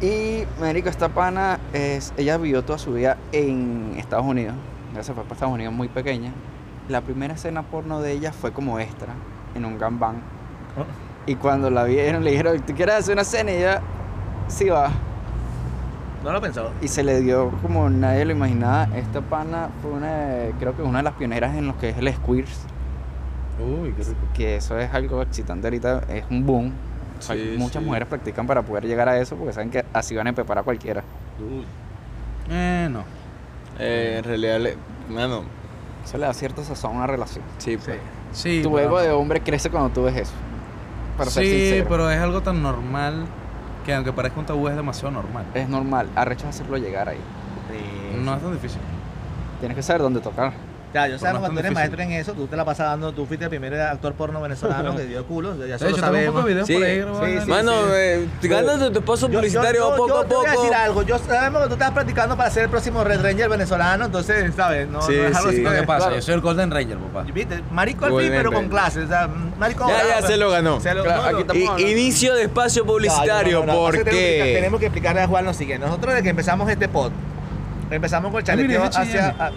Y 0.00 0.44
Mérico, 0.60 0.88
esta 0.88 1.08
pana, 1.08 1.58
es, 1.72 2.12
ella 2.16 2.36
vivió 2.36 2.62
toda 2.62 2.78
su 2.78 2.92
vida 2.92 3.16
en 3.32 3.94
Estados 3.96 4.26
Unidos. 4.26 4.54
Ella 4.92 5.02
se 5.02 5.14
fue 5.14 5.22
para 5.22 5.34
Estados 5.34 5.54
Unidos 5.54 5.72
muy 5.72 5.88
pequeña. 5.88 6.32
La 6.88 7.00
primera 7.00 7.34
escena 7.34 7.62
porno 7.62 8.00
de 8.00 8.12
ella 8.12 8.32
fue 8.32 8.52
como 8.52 8.78
extra 8.78 9.08
en 9.54 9.64
un 9.64 9.78
gangbang. 9.78 10.16
Y 11.26 11.34
cuando 11.36 11.70
la 11.70 11.84
vieron, 11.84 12.22
le 12.22 12.30
dijeron, 12.30 12.60
¿tú 12.60 12.74
quieres 12.74 12.96
hacer 12.96 13.14
una 13.14 13.22
escena? 13.22 13.50
Y 13.50 13.56
ella, 13.56 13.80
sí 14.48 14.68
va. 14.68 14.90
No 16.22 16.30
lo 16.32 16.40
pensó. 16.40 16.70
Y 16.82 16.88
se 16.88 17.02
le 17.02 17.20
dio 17.20 17.50
como 17.62 17.88
nadie 17.88 18.24
lo 18.24 18.32
imaginaba. 18.32 18.88
Esta 18.96 19.20
pana 19.22 19.70
fue 19.80 19.92
una, 19.92 20.10
de- 20.12 20.52
creo 20.60 20.76
que 20.76 20.82
una 20.82 20.98
de 20.98 21.04
las 21.04 21.14
pioneras 21.14 21.54
en 21.56 21.66
lo 21.68 21.78
que 21.78 21.88
es 21.90 21.96
el 21.98 22.12
squeers. 22.14 22.66
Uy, 23.58 23.92
qué 23.96 24.02
rico. 24.04 24.16
Que 24.34 24.56
eso 24.56 24.78
es 24.78 24.92
algo 24.92 25.22
excitante 25.22 25.66
ahorita, 25.66 26.02
es 26.08 26.24
un 26.30 26.44
boom. 26.44 26.72
O 27.18 27.22
sea, 27.22 27.34
Sí, 27.36 27.54
muchas 27.56 27.82
sí. 27.82 27.86
mujeres 27.86 28.08
practican 28.08 28.46
para 28.46 28.62
poder 28.62 28.86
llegar 28.86 29.08
a 29.08 29.18
eso 29.18 29.36
porque 29.36 29.52
saben 29.54 29.70
que 29.70 29.84
así 29.92 30.14
van 30.14 30.26
a 30.26 30.30
empepar 30.30 30.58
a 30.58 30.62
cualquiera. 30.62 31.02
Eh, 32.50 32.88
no. 32.90 33.02
Eh, 33.78 34.16
en 34.18 34.24
realidad, 34.24 34.60
le- 34.60 34.76
mano, 35.08 35.42
Eso 36.04 36.18
le 36.18 36.26
da 36.26 36.34
cierta 36.34 36.62
sazón 36.62 36.92
a 36.92 36.94
una 36.98 37.06
relación. 37.06 37.44
sí, 37.58 37.76
pues. 37.76 37.98
Sí. 38.32 38.60
tu 38.62 38.72
pero 38.74 38.86
ego 38.86 39.00
de 39.00 39.10
hombre 39.12 39.40
crece 39.40 39.70
cuando 39.70 39.88
tú 39.90 40.02
ves 40.02 40.16
eso. 40.16 40.32
Para 41.16 41.30
ser 41.30 41.44
sí, 41.44 41.50
sincero. 41.50 41.86
pero 41.88 42.10
es 42.10 42.18
algo 42.20 42.42
tan 42.42 42.62
normal 42.62 43.24
que 43.86 43.94
aunque 43.94 44.12
parezca 44.12 44.38
un 44.38 44.46
tabú 44.46 44.68
es 44.68 44.76
demasiado 44.76 45.10
normal. 45.12 45.46
Es 45.54 45.68
normal, 45.68 46.08
arrecho 46.14 46.46
hacerlo 46.46 46.76
llegar 46.76 47.08
ahí. 47.08 47.20
No 48.22 48.34
es 48.34 48.42
tan 48.42 48.52
difícil. 48.52 48.80
Tienes 49.60 49.74
que 49.76 49.82
saber 49.82 50.02
dónde 50.02 50.20
tocar. 50.20 50.52
Ya, 50.96 51.08
yo 51.08 51.18
sabemos 51.18 51.42
tan 51.42 51.52
tú 51.52 51.58
eres 51.58 51.72
maestro 51.72 52.00
en 52.02 52.12
eso, 52.12 52.32
tú 52.32 52.46
te 52.46 52.56
la 52.56 52.64
pasas 52.64 52.86
dando, 52.88 53.12
tú 53.12 53.26
fuiste 53.26 53.44
el 53.44 53.50
primer 53.50 53.78
actor 53.78 54.14
porno 54.14 54.40
venezolano 54.40 54.96
que 54.96 55.04
dio 55.04 55.26
culo, 55.26 55.54
ya 55.66 55.74
eso 55.76 55.90
lo 55.90 55.96
sabemos. 55.98 56.42
poco 56.42 56.64
Sí, 56.66 56.74
sí, 56.74 57.38
sí. 57.44 57.50
Mano, 57.50 57.72
eh, 57.94 58.26
gánate 58.42 58.90
tu 58.90 59.00
Yo- 59.00 59.14
yo- 59.16 59.28
publicitario 59.28 59.90
yo- 59.90 59.96
poco 59.96 60.08
yo 60.08 60.18
a 60.20 60.24
te 60.26 60.34
voy 60.34 60.46
a 60.46 60.50
poco. 60.52 60.62
decir 60.62 60.74
algo, 60.74 61.02
yo 61.02 61.18
sabemos 61.18 61.62
que 61.62 61.68
tú 61.68 61.74
estás 61.74 61.90
practicando 61.90 62.36
para 62.36 62.50
ser 62.50 62.62
el 62.64 62.70
próximo 62.70 63.04
Red 63.04 63.20
Ranger 63.20 63.48
venezolano, 63.50 64.06
entonces, 64.06 64.54
¿sabes? 64.56 64.88
No, 64.88 65.02
Sí, 65.02 65.12
no 65.16 65.24
es 65.28 65.36
algo 65.36 65.50
sí. 65.50 65.62
que 65.62 65.82
pasa, 65.82 66.14
yo 66.14 66.22
soy 66.22 66.34
el 66.34 66.40
Golden 66.40 66.70
Ranger, 66.70 66.96
papá. 66.96 67.26
¿Viste? 67.30 67.62
Marico 67.70 68.06
al 68.06 68.18
fin, 68.18 68.30
pero 68.30 68.50
con 68.52 68.68
clases, 68.68 69.04
o 69.04 69.08
sea, 69.08 69.28
marico 69.58 69.86
Ya, 69.88 70.20
ya, 70.20 70.26
se 70.26 70.36
lo 70.38 70.50
ganó. 70.50 70.80
Se 70.80 70.94
lo- 70.94 71.02
Claro, 71.04 71.20
no, 71.22 71.26
aquí 71.28 71.34
no. 71.34 71.40
estamos 71.40 71.62
I- 71.62 71.66
hablando. 71.66 71.88
inicio 71.90 72.34
de 72.34 72.42
espacio 72.44 72.86
publicitario, 72.86 73.60
no, 73.60 73.66
no, 73.66 73.72
no, 73.74 73.78
¿por 73.80 73.92
pasa 73.92 74.04
que 74.04 74.10
tenemos 74.10 74.16
que 74.16 74.26
explicar- 74.28 74.46
qué? 74.46 74.54
Tenemos 74.54 74.80
que 74.80 74.86
explicarle 74.86 75.20
a 75.20 75.26
Juan 75.26 75.44
lo 75.44 75.52
siguiente. 75.52 75.86
Nosotros 75.86 76.14
desde 76.14 76.22
que 76.22 76.30
empezamos 76.30 76.70
este 76.70 76.88
pod, 76.88 77.12
empezamos 77.90 78.30
con 78.30 78.38
el 78.40 78.44
chalequeo 78.46 78.84
hacia, 78.84 79.28
a- 79.38 79.50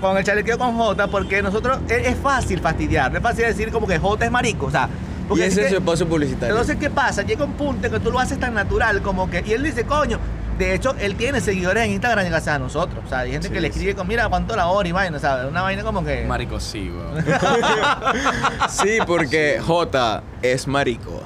con 0.00 0.16
el 0.16 0.24
chalequeo 0.24 0.58
con 0.58 0.76
J, 0.76 1.06
porque 1.08 1.42
nosotros 1.42 1.78
es, 1.88 2.08
es 2.08 2.16
fácil 2.16 2.60
fastidiar, 2.60 3.10
no 3.10 3.18
es 3.18 3.22
fácil 3.22 3.44
decir 3.46 3.70
como 3.70 3.86
que 3.86 3.98
J 3.98 4.24
es 4.24 4.30
marico, 4.30 4.66
o 4.66 4.70
sea, 4.70 4.88
Y 5.24 5.28
porque 5.28 5.46
ese 5.46 5.60
así 5.60 5.66
es 5.66 5.70
su 5.70 5.76
espacio 5.78 6.08
publicitario. 6.08 6.48
entonces, 6.54 6.76
¿qué 6.76 6.90
pasa? 6.90 7.22
Llega 7.22 7.44
un 7.44 7.52
punto 7.54 7.86
en 7.86 7.92
que 7.92 8.00
tú 8.00 8.10
lo 8.10 8.18
haces 8.18 8.38
tan 8.40 8.54
natural 8.54 9.02
como 9.02 9.28
que. 9.30 9.42
Y 9.46 9.52
él 9.52 9.62
dice, 9.62 9.84
coño. 9.84 10.18
De 10.58 10.74
hecho, 10.74 10.92
él 10.98 11.14
tiene 11.14 11.40
seguidores 11.40 11.84
en 11.84 11.92
Instagram 11.92 12.26
gracias 12.26 12.56
a 12.56 12.58
nosotros. 12.58 13.04
O 13.06 13.08
sea, 13.08 13.20
hay 13.20 13.30
gente 13.30 13.46
Sí, 13.46 13.54
que 13.54 13.60
le 13.60 13.68
escribe 13.68 13.94
con, 13.94 14.08
mira, 14.08 14.28
cuánto 14.28 14.56
la 14.56 14.66
hora 14.66 14.88
y 14.88 14.90
vaina, 14.90 15.16
¿sabes? 15.20 15.48
Una 15.48 15.62
vaina 15.62 15.84
como 15.84 16.02
que. 16.04 16.24
Marico, 16.24 16.58
sí, 16.58 16.90
weón. 16.90 17.24
Sí, 18.68 18.98
porque 19.06 19.60
J 19.64 20.22
es 20.42 20.66
marico. 20.66 21.22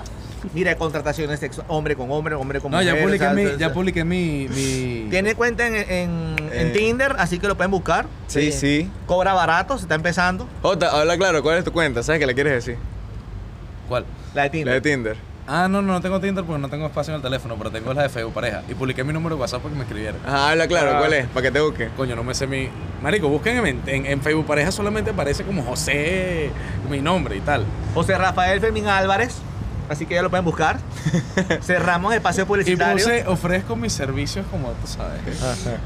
Mira, 0.54 0.74
contrataciones 0.76 1.40
sexo, 1.40 1.64
hombre 1.68 1.94
con 1.96 2.10
hombre, 2.10 2.34
hombre 2.34 2.60
con 2.60 2.70
No, 2.70 2.78
mujer. 2.78 2.94
ya 2.94 3.00
o 3.00 3.04
publiqué 3.04 3.24
sea, 3.24 3.32
mi, 3.32 3.44
ya 3.58 3.72
publiqué 3.72 4.04
mi, 4.04 4.48
mi... 4.48 5.06
Tiene 5.10 5.34
cuenta 5.34 5.66
en, 5.66 5.74
en, 5.76 5.86
en 5.90 6.66
Eh. 6.68 6.72
Tinder, 6.76 7.14
así 7.18 7.38
que 7.38 7.46
lo 7.48 7.56
pueden 7.56 7.70
buscar. 7.70 8.06
Sí, 8.26 8.48
Eh, 8.48 8.52
sí. 8.52 8.90
Cobra 9.06 9.34
barato, 9.34 9.76
se 9.78 9.84
está 9.84 9.94
empezando. 9.94 10.48
J, 10.62 10.88
habla 11.00 11.16
claro, 11.16 11.42
¿cuál 11.42 11.58
es 11.58 11.64
tu 11.64 11.72
cuenta? 11.72 12.02
¿Sabes 12.02 12.18
qué 12.20 12.26
le 12.26 12.34
quieres 12.34 12.52
decir? 12.54 12.76
¿Cuál? 13.88 14.04
La 14.34 14.42
de 14.42 14.48
La 14.48 14.52
Tinder. 14.52 14.74
de 14.74 14.80
Tinder. 14.80 15.16
Ah, 15.46 15.66
no, 15.68 15.82
no, 15.82 15.92
no 15.92 16.00
tengo 16.00 16.20
Tinder 16.20 16.44
porque 16.44 16.60
no 16.62 16.68
tengo 16.68 16.86
espacio 16.86 17.12
en 17.12 17.16
el 17.16 17.22
teléfono, 17.22 17.56
pero 17.58 17.70
tengo 17.70 17.92
la 17.92 18.02
de 18.02 18.08
Facebook 18.08 18.32
pareja. 18.32 18.62
Y 18.68 18.74
publiqué 18.74 19.02
mi 19.02 19.12
número 19.12 19.34
de 19.34 19.40
WhatsApp 19.40 19.60
porque 19.60 19.76
me 19.76 19.82
escribieron. 19.82 20.20
Ajá, 20.24 20.50
habla 20.50 20.68
claro, 20.68 20.92
Ah. 20.94 20.98
¿cuál 21.00 21.12
es? 21.14 21.26
Para 21.26 21.42
que 21.42 21.50
te 21.50 21.60
busque. 21.60 21.88
Coño, 21.96 22.14
no 22.14 22.22
me 22.22 22.32
sé 22.34 22.46
mi... 22.46 22.68
Marico, 23.02 23.28
busquen 23.28 23.66
en, 23.66 23.80
en, 23.86 24.06
en 24.06 24.22
Facebook 24.22 24.46
pareja 24.46 24.70
solamente 24.70 25.10
aparece 25.10 25.42
como 25.42 25.62
José, 25.64 26.50
mi 26.88 27.00
nombre 27.00 27.36
y 27.36 27.40
tal. 27.40 27.64
José 27.92 28.16
Rafael 28.16 28.60
Fermín 28.60 28.86
Álvarez. 28.86 29.34
Así 29.92 30.06
que 30.06 30.14
ya 30.14 30.22
lo 30.22 30.30
pueden 30.30 30.44
buscar. 30.44 30.78
Cerramos 31.62 32.14
el 32.14 32.20
paseo 32.20 32.44
Y 32.44 32.48
publicitario. 32.48 33.04
puse, 33.04 33.26
ofrezco 33.26 33.76
mis 33.76 33.92
servicios 33.92 34.44
como 34.50 34.68
tú 34.72 34.86
sabes. 34.86 35.20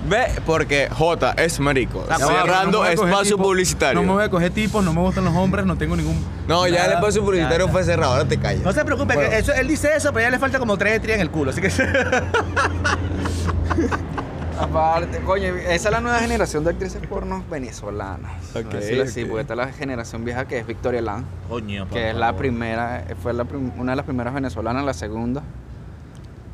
Ve, 0.09 0.27
porque 0.47 0.89
J 0.91 1.33
es 1.37 1.61
marico. 1.61 2.07
Ah, 2.09 2.17
Cerrando 2.19 2.79
no 2.79 2.87
espacio 2.87 3.37
tipo- 3.37 3.43
publicitario. 3.49 4.01
No 4.01 4.07
me 4.07 4.13
voy 4.15 4.25
a 4.25 4.31
coger 4.31 4.53
tipos, 4.53 4.85
no 4.85 4.93
me 4.93 5.01
gustan 5.01 5.25
los 5.25 5.35
hombres, 5.35 5.67
no 5.67 5.77
tengo 5.77 5.97
ningún... 5.97 6.25
No, 6.49 6.67
ya 6.69 6.87
el 6.87 6.93
espacio 6.93 7.23
publicitario 7.25 7.69
fue 7.69 7.85
cerrado, 7.85 8.13
ahora 8.13 8.25
te 8.27 8.39
callas. 8.39 8.63
No 8.63 8.73
se 8.73 8.85
preocupe, 8.85 9.15
Bueno. 9.15 9.31
que 9.31 9.39
eso, 9.39 9.53
él 9.53 9.69
dice 9.69 9.91
eso, 9.97 10.13
pero 10.13 10.27
ya 10.27 10.31
le 10.31 10.39
falta 10.39 10.59
como 10.59 10.77
tres 10.79 10.95
estrías 10.95 11.17
en 11.17 11.23
el 11.23 11.31
culo. 11.31 11.51
Así 11.51 11.61
que. 11.61 11.71
Aparte, 14.59 15.19
coño, 15.21 15.55
esa 15.55 15.75
es 15.89 15.91
la 15.91 16.01
nueva 16.01 16.19
generación 16.19 16.65
de 16.65 16.71
actrices 16.71 17.07
porno 17.07 17.45
venezolanas. 17.51 18.33
Ok, 18.57 18.73
Decirlo 18.73 19.05
así, 19.05 19.23
ok. 19.23 19.29
porque 19.29 19.41
está 19.43 19.55
la 19.55 19.69
generación 19.73 20.25
vieja 20.25 20.47
que 20.47 20.59
es 20.59 20.67
Victoria 20.67 21.03
Land, 21.03 21.27
Coño, 21.49 21.89
que 21.91 22.11
es 22.11 22.17
la 22.17 22.35
primera, 22.37 23.05
fue 23.23 23.35
la 23.35 23.45
prim- 23.45 23.73
una 23.79 23.93
de 23.93 23.97
las 23.97 24.07
primeras 24.07 24.33
venezolanas, 24.33 24.85
la 24.85 24.95
segunda, 24.95 25.43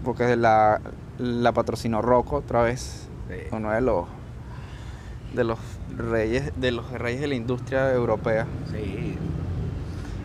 porque 0.04 0.34
la, 0.36 0.80
la 1.18 1.52
patrocinó 1.52 2.02
Rocco 2.02 2.36
otra 2.36 2.62
vez, 2.62 3.08
Sí. 3.28 3.36
uno 3.52 3.70
de 3.70 3.80
los 3.80 4.06
de 5.32 5.44
los 5.44 5.58
reyes 5.96 6.52
de 6.56 6.72
los 6.72 6.90
reyes 6.90 7.20
de 7.20 7.28
la 7.28 7.34
industria 7.36 7.92
europea. 7.92 8.46
Sí. 8.72 9.16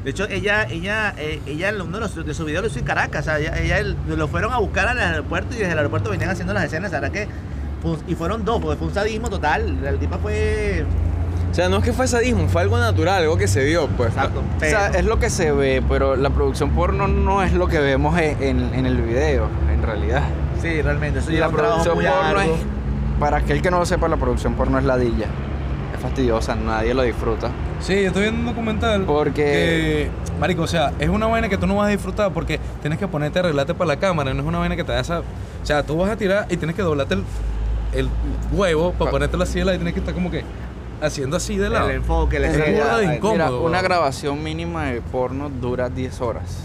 De 0.04 0.10
hecho, 0.12 0.26
ella, 0.28 0.64
ella, 0.64 1.14
eh, 1.18 1.42
ella, 1.46 1.72
uno 1.76 1.98
de, 1.98 2.00
los, 2.00 2.26
de 2.26 2.34
sus 2.34 2.46
videos 2.46 2.64
lo 2.64 2.70
hizo 2.70 2.80
en 2.80 2.86
Caracas. 2.86 3.22
O 3.22 3.24
sea, 3.26 3.40
ella, 3.40 3.58
ella 3.60 3.78
el- 3.80 3.96
lo 4.08 4.28
fueron 4.28 4.52
a 4.54 4.58
buscar 4.58 4.88
al 4.88 4.98
aeropuerto 5.00 5.54
y 5.56 5.60
desde 5.60 5.72
el 5.74 5.78
aeropuerto 5.78 6.10
venían 6.10 6.30
haciendo 6.30 6.54
las 6.54 6.64
escenas. 6.66 6.92
¿Sabes 6.92 7.12
que 7.12 7.28
y 8.08 8.16
fueron 8.16 8.44
dos, 8.46 8.60
porque 8.62 8.78
fue 8.78 8.88
un 8.88 8.94
sadismo 8.94 9.30
total. 9.30 9.78
El 9.86 9.98
tipo 10.00 10.18
fue. 10.18 10.86
O 11.52 11.54
sea, 11.54 11.70
no 11.70 11.78
es 11.78 11.84
que 11.84 11.94
fue 11.94 12.08
sadismo, 12.08 12.48
fue 12.50 12.62
algo 12.62 12.78
natural, 12.78 13.24
algo 13.24 13.38
que 13.38 13.48
se 13.48 13.64
dio, 13.64 13.88
pues. 13.88 14.10
Exacto. 14.10 14.42
O 14.58 14.60
sea, 14.60 14.88
es 14.90 15.06
lo 15.06 15.18
que 15.20 15.30
se 15.30 15.52
ve, 15.52 15.82
pero 15.88 16.16
la 16.16 16.30
producción 16.30 16.72
porno 16.72 17.08
no 17.08 17.42
es 17.42 17.54
lo 17.54 17.68
que 17.68 17.80
vemos 17.80 18.18
en, 18.20 18.42
en- 18.44 18.74
en 18.74 18.86
el 18.86 19.02
video, 19.02 19.48
en 19.74 19.82
realidad. 19.82 20.24
Sí, 20.62 20.82
realmente. 20.82 21.20
Eso 21.20 21.32
Y 21.32 21.36
lleva 21.36 21.48
la 21.48 21.54
producción 21.54 21.96
muy 21.96 22.06
porno 22.06 22.42
es, 22.42 22.50
para 23.20 23.38
aquel 23.38 23.62
que 23.62 23.72
no 23.72 23.80
lo 23.80 23.86
sepa, 23.86 24.08
la 24.08 24.18
producción 24.18 24.54
porno 24.56 24.78
es 24.78 24.84
ladilla. 24.86 25.26
Es 25.96 26.02
fastidiosa, 26.02 26.54
nadie 26.56 26.94
lo 26.94 27.02
disfruta. 27.04 27.50
Sí, 27.80 28.02
yo 28.02 28.08
estoy 28.08 28.24
viendo 28.24 28.42
un 28.42 28.46
documental. 28.48 29.04
Porque- 29.06 29.44
Que, 29.44 30.10
marico, 30.40 30.64
o 30.64 30.68
sea, 30.68 30.92
es 31.00 31.10
una 31.10 31.26
vaina 31.28 31.48
que 31.50 31.58
tú 31.58 31.66
no 31.66 31.76
vas 31.76 31.88
a 31.88 31.90
disfrutar 31.92 32.32
porque 32.34 32.60
tienes 32.82 33.00
que 33.00 33.08
ponerte 33.08 33.40
a 33.40 33.44
arreglarte 33.44 33.74
para 33.74 33.88
la 33.88 33.98
cámara. 33.98 34.34
No 34.34 34.42
es 34.42 34.48
una 34.48 34.60
vaina 34.60 34.76
que 34.76 34.84
te 34.84 34.92
da 34.92 35.00
esa. 35.00 35.20
O 35.20 35.66
sea, 35.66 35.82
tú 35.84 35.98
vas 35.98 36.12
a 36.12 36.16
tirar 36.18 36.46
y 36.50 36.58
tienes 36.58 36.76
que 36.76 36.82
doblarte 36.84 37.16
el, 37.16 37.24
el 37.94 38.10
huevo 38.52 38.92
para 38.94 39.06
Pa- 39.06 39.12
ponértelo 39.12 39.44
así 39.44 39.60
de 39.60 39.66
lado 39.66 39.76
y 39.76 39.78
tienes 39.80 39.94
que 39.94 40.00
estar 40.02 40.14
como 40.14 40.30
que 40.32 40.44
haciendo 41.02 41.38
así 41.38 41.58
de 41.58 41.70
lado. 41.70 41.90
El 41.90 41.98
enfoque, 41.98 42.40
la 42.40 42.48
Es 42.48 42.58
burda 42.58 42.98
de 42.98 43.16
incómodo. 43.16 43.34
Mira, 43.34 43.52
una 43.52 43.82
grabación 43.82 44.44
mínima 44.44 44.86
de 44.86 45.02
porno 45.02 45.50
dura 45.50 45.90
10 45.90 46.22
horas. 46.22 46.64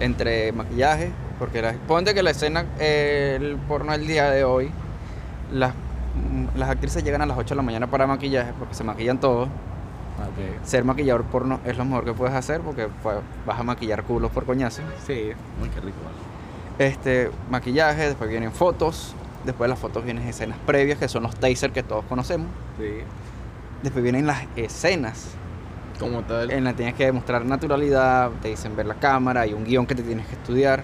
Entre 0.00 0.50
maquillaje, 0.52 1.10
porque 1.38 1.62
la, 1.62 1.72
ponte 1.86 2.14
que 2.14 2.22
la 2.22 2.30
escena, 2.30 2.66
eh, 2.80 3.38
el 3.40 3.56
porno 3.68 3.92
del 3.92 4.06
día 4.06 4.30
de 4.30 4.42
hoy, 4.44 4.70
las, 5.52 5.72
las 6.56 6.68
actrices 6.70 7.04
llegan 7.04 7.22
a 7.22 7.26
las 7.26 7.38
8 7.38 7.50
de 7.50 7.56
la 7.56 7.62
mañana 7.62 7.86
para 7.88 8.06
maquillaje, 8.06 8.52
porque 8.58 8.74
se 8.74 8.82
maquillan 8.82 9.20
todos. 9.20 9.48
Ah. 10.18 10.26
Ser 10.64 10.84
maquillador 10.84 11.24
porno 11.24 11.60
es 11.64 11.76
lo 11.76 11.84
mejor 11.84 12.04
que 12.04 12.12
puedes 12.12 12.34
hacer, 12.34 12.60
porque 12.60 12.88
pues, 13.02 13.16
vas 13.46 13.58
a 13.60 13.62
maquillar 13.62 14.02
culos 14.04 14.30
por 14.32 14.44
coñazo. 14.46 14.82
Sí. 15.06 15.30
Muy 15.60 15.68
que 15.68 15.80
rico, 15.80 15.98
vale. 16.04 16.88
Este, 16.90 17.30
maquillaje, 17.50 18.06
después 18.08 18.28
vienen 18.28 18.50
fotos, 18.52 19.14
después 19.44 19.66
de 19.66 19.70
las 19.70 19.78
fotos 19.78 20.04
vienen 20.04 20.26
escenas 20.26 20.58
previas, 20.66 20.98
que 20.98 21.08
son 21.08 21.22
los 21.24 21.34
taser 21.36 21.72
que 21.72 21.82
todos 21.82 22.04
conocemos. 22.06 22.48
Sí. 22.78 22.86
Después 23.82 24.02
vienen 24.02 24.26
las 24.26 24.44
escenas, 24.56 25.26
Como 25.98 26.22
tal. 26.22 26.50
en 26.50 26.64
las 26.64 26.72
que 26.72 26.76
tienes 26.78 26.94
que 26.94 27.04
demostrar 27.06 27.44
naturalidad, 27.44 28.30
te 28.42 28.48
dicen 28.48 28.74
ver 28.76 28.86
la 28.86 28.94
cámara, 28.94 29.42
hay 29.42 29.52
un 29.52 29.64
guion 29.64 29.86
que 29.86 29.94
te 29.94 30.02
tienes 30.02 30.26
que 30.26 30.34
estudiar. 30.34 30.82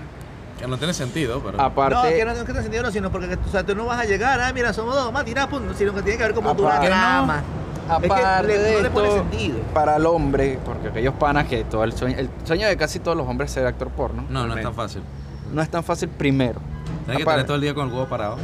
Que 0.58 0.66
no 0.66 0.76
tiene 0.76 0.92
sentido, 0.92 1.40
pero. 1.42 1.58
Aparte, 1.60 1.94
No, 1.94 2.02
que 2.02 2.24
no, 2.24 2.32
no 2.34 2.38
es 2.40 2.44
que 2.44 2.52
te 2.52 2.62
sentido, 2.62 2.82
no, 2.82 2.90
sino 2.90 3.10
porque 3.10 3.34
o 3.34 3.50
sea, 3.50 3.64
tú 3.64 3.74
no 3.74 3.86
vas 3.86 3.98
a 4.00 4.04
llegar, 4.04 4.38
ah, 4.40 4.52
mira, 4.52 4.72
somos 4.74 4.94
dos, 4.94 5.10
más 5.10 5.24
tirar, 5.24 5.48
pum, 5.48 5.62
sino 5.76 5.94
que 5.94 6.02
tiene 6.02 6.18
que 6.18 6.24
ver 6.24 6.34
como 6.34 6.54
tú 6.54 6.62
una 6.64 6.72
Aparte- 6.74 6.86
trama. 6.88 7.42
aparte 7.88 8.06
es 8.06 8.40
que 8.40 8.46
le- 8.46 8.58
de 8.58 8.72
no 8.74 8.80
le 8.82 8.90
pone 8.90 9.08
esto, 9.08 9.20
sentido. 9.30 9.58
para 9.72 9.96
el 9.96 10.04
hombre, 10.04 10.58
porque 10.64 10.88
aquellos 10.88 11.14
panas 11.14 11.46
que 11.46 11.64
todo 11.64 11.82
el 11.84 11.94
sueño, 11.94 12.18
el 12.18 12.28
sueño 12.44 12.68
de 12.68 12.76
casi 12.76 12.98
todos 13.00 13.16
los 13.16 13.26
hombres 13.26 13.48
es 13.50 13.54
ser 13.54 13.66
actor 13.66 13.88
porno, 13.88 14.26
no, 14.28 14.46
no 14.46 14.54
es 14.54 14.62
tan 14.62 14.74
fácil. 14.74 15.02
no 15.50 15.62
es 15.62 15.70
tan 15.70 15.82
fácil 15.82 16.10
primero. 16.10 16.60
Tienes 17.10 17.26
que 17.26 17.30
tener 17.30 17.46
todo 17.46 17.56
el 17.56 17.62
día 17.62 17.74
con 17.74 17.88
el 17.88 17.92
huevo 17.92 18.06
parado. 18.08 18.36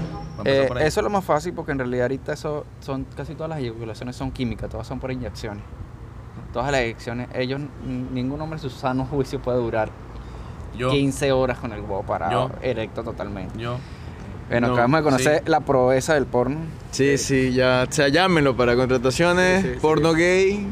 Eh, 0.44 0.64
por 0.68 0.78
ahí. 0.78 0.87
eso 0.87 1.00
es 1.00 1.04
lo 1.04 1.11
más 1.11 1.25
fácil 1.25 1.52
porque 1.54 1.73
en 1.73 1.78
realidad 1.78 2.02
ahorita 2.04 2.32
eso 2.32 2.64
son 2.80 3.04
casi 3.16 3.35
todas 3.35 3.50
las 3.50 3.58
eyaculaciones 3.58 4.16
son 4.16 4.30
químicas, 4.30 4.68
todas 4.70 4.87
son 4.87 5.00
por 5.00 5.11
inyecciones. 5.11 5.62
Todas 6.52 6.70
las 6.73 6.82
inyecciones, 6.82 7.28
ellos, 7.35 7.61
ningún 7.85 8.40
hombre 8.40 8.56
en 8.58 8.62
su 8.62 8.70
sano 8.70 9.04
juicio 9.11 9.40
puede 9.40 9.58
durar 9.58 9.90
Yo. 10.76 10.90
15 10.90 11.32
horas 11.32 11.58
con 11.58 11.73
el 11.73 11.80
huevo 11.80 12.02
parado, 12.02 12.49
Yo. 12.50 12.54
erecto 12.62 13.02
totalmente. 13.02 13.58
Yo. 13.58 13.78
Bueno, 14.49 14.68
No, 14.68 14.73
acabamos 14.75 15.00
de 15.00 15.04
conocer 15.04 15.38
sí. 15.44 15.50
la 15.50 15.61
proeza 15.61 16.14
del 16.14 16.26
porno. 16.26 16.58
Sí, 16.92 17.18
sí, 17.18 17.52
ya. 17.52 17.85
O 17.88 17.92
sea, 17.92 18.08
llámenlo 18.08 18.56
para 18.56 18.76
contrataciones, 18.76 19.62
Sí, 19.62 19.68
sí, 19.68 19.75
sí. 19.75 19.80
porno 19.80 20.12
gay. 20.12 20.66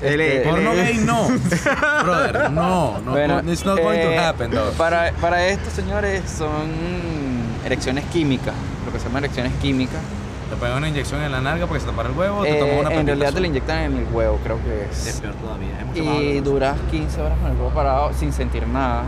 Este, 0.00 0.40
Porno 0.40 0.72
eh. 0.74 0.76
gay 0.76 0.98
no. 0.98 1.26
Brother, 2.04 2.50
no. 2.50 2.98
no 3.00 3.12
Bueno, 3.12 3.40
it's 3.50 3.64
not 3.64 3.78
going 3.80 3.98
to 3.98 4.12
eh, 4.12 4.18
happen, 4.18 4.50
though. 4.50 4.70
Para, 4.76 5.10
para 5.22 5.48
estos 5.48 5.72
señores 5.72 6.22
son 6.30 6.70
erecciones 7.66 8.04
químicas, 8.06 8.54
lo 8.86 8.92
que 8.92 8.98
se 8.98 9.06
llama 9.06 9.18
erecciones 9.18 9.52
químicas. 9.60 10.00
Te 10.50 10.54
pegan 10.56 10.78
una 10.78 10.88
inyección 10.88 11.20
en 11.22 11.32
la 11.32 11.40
nalga 11.40 11.66
porque 11.66 11.80
se 11.80 11.86
te 11.88 11.92
para 11.92 12.08
el 12.08 12.16
huevo, 12.16 12.42
te 12.44 12.50
Eh, 12.56 12.60
tomas 12.60 12.78
una 12.86 12.94
en 13.00 13.06
realidad 13.06 13.32
te 13.34 13.40
la 13.40 13.46
inyectan 13.48 13.78
en 13.82 13.96
el 13.96 14.06
huevo, 14.12 14.38
creo 14.44 14.58
que 14.62 14.84
Es 14.90 15.06
es. 15.08 15.20
peor 15.20 15.34
todavía, 15.34 15.80
es 15.80 15.86
mucho 15.86 16.22
Y 16.22 16.40
duras 16.40 16.76
15 16.92 17.20
horas 17.20 17.36
con 17.38 17.50
el 17.50 17.56
huevo 17.56 17.70
parado 17.70 18.12
sin 18.14 18.32
sentir 18.32 18.66
nada. 18.68 19.02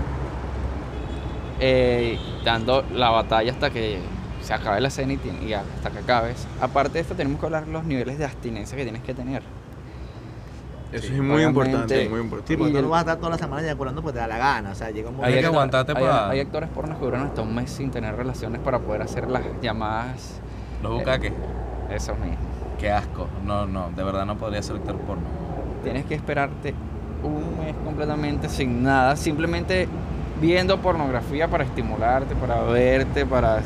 eh, 1.61 2.19
dando 2.45 2.85
la 2.95 3.11
batalla 3.11 3.51
hasta 3.53 3.71
que 3.71 3.99
se 4.43 4.55
acabe 4.55 4.81
la 4.81 4.89
escena 4.89 5.13
y, 5.15 5.21
y 5.49 5.53
hasta 5.53 5.91
que 5.91 5.99
acabes. 5.99 6.47
Aparte 6.61 6.95
de 6.95 7.01
esto, 7.01 7.15
tenemos 7.15 7.41
que 7.41 7.47
hablar 7.47 7.67
los 7.69 7.85
niveles 7.85 8.19
de 8.19 8.25
abstinencia 8.25 8.77
que 8.77 8.85
tienes 8.85 9.03
que 9.03 9.13
tener. 9.15 9.43
Eso 10.93 11.07
Sí, 11.09 11.15
es 11.15 11.21
muy 11.21 11.43
importante, 11.43 12.09
muy 12.09 12.19
Sí, 12.19 12.25
importante. 12.25 12.57
porque 12.57 12.71
Y 12.73 12.75
tú 12.77 12.83
no 12.83 12.89
vas 12.89 12.99
a 12.99 13.01
estar 13.03 13.17
toda 13.19 13.31
la 13.31 13.39
semana 13.39 13.63
eyaculando 13.63 14.01
porque 14.01 14.15
te 14.15 14.21
da 14.21 14.27
la 14.27 14.39
gana. 14.39 14.71
O 14.71 14.75
sea, 14.75 14.91
llega 14.91 15.11
un 15.11 15.17
Hay 15.17 15.21
momento. 15.21 15.33
que 15.35 15.39
actor- 15.47 15.55
aguantarte 15.55 15.93
hay- 15.97 16.05
pa- 16.05 16.31
Hay 16.31 16.41
actores 16.41 16.69
pornos 16.71 16.99
que 16.99 17.05
duran 17.05 17.23
hasta 17.27 17.43
un 17.43 17.55
mes 17.55 17.71
sin 17.71 17.91
tener 17.91 18.17
relaciones 18.17 18.61
para 18.63 18.79
poder 18.79 19.03
hacer 19.03 19.29
las 19.29 19.43
llamadas. 19.61 20.41
Los 20.83 20.93
bucaques. 20.93 21.33
Eso 21.91 22.15
mismo. 22.15 22.37
Qué 22.79 22.91
asco. 22.91 23.29
No, 23.45 23.67
no, 23.67 23.91
de 23.95 24.03
verdad 24.05 24.25
no 24.25 24.37
podría 24.39 24.63
ser 24.63 24.77
actor 24.77 24.97
porno. 24.97 25.25
Tienes 25.83 26.07
que 26.07 26.15
esperarte 26.15 26.73
un 27.23 27.59
mes 27.59 27.75
completamente 27.85 28.49
sin 28.49 28.83
nada, 28.83 29.17
simplemente 29.17 29.89
viendo 30.41 30.79
pornografía 30.79 31.49
para 31.49 31.65
estimularte, 31.65 32.35
para 32.37 32.63
verte, 32.63 33.27
para 33.27 33.61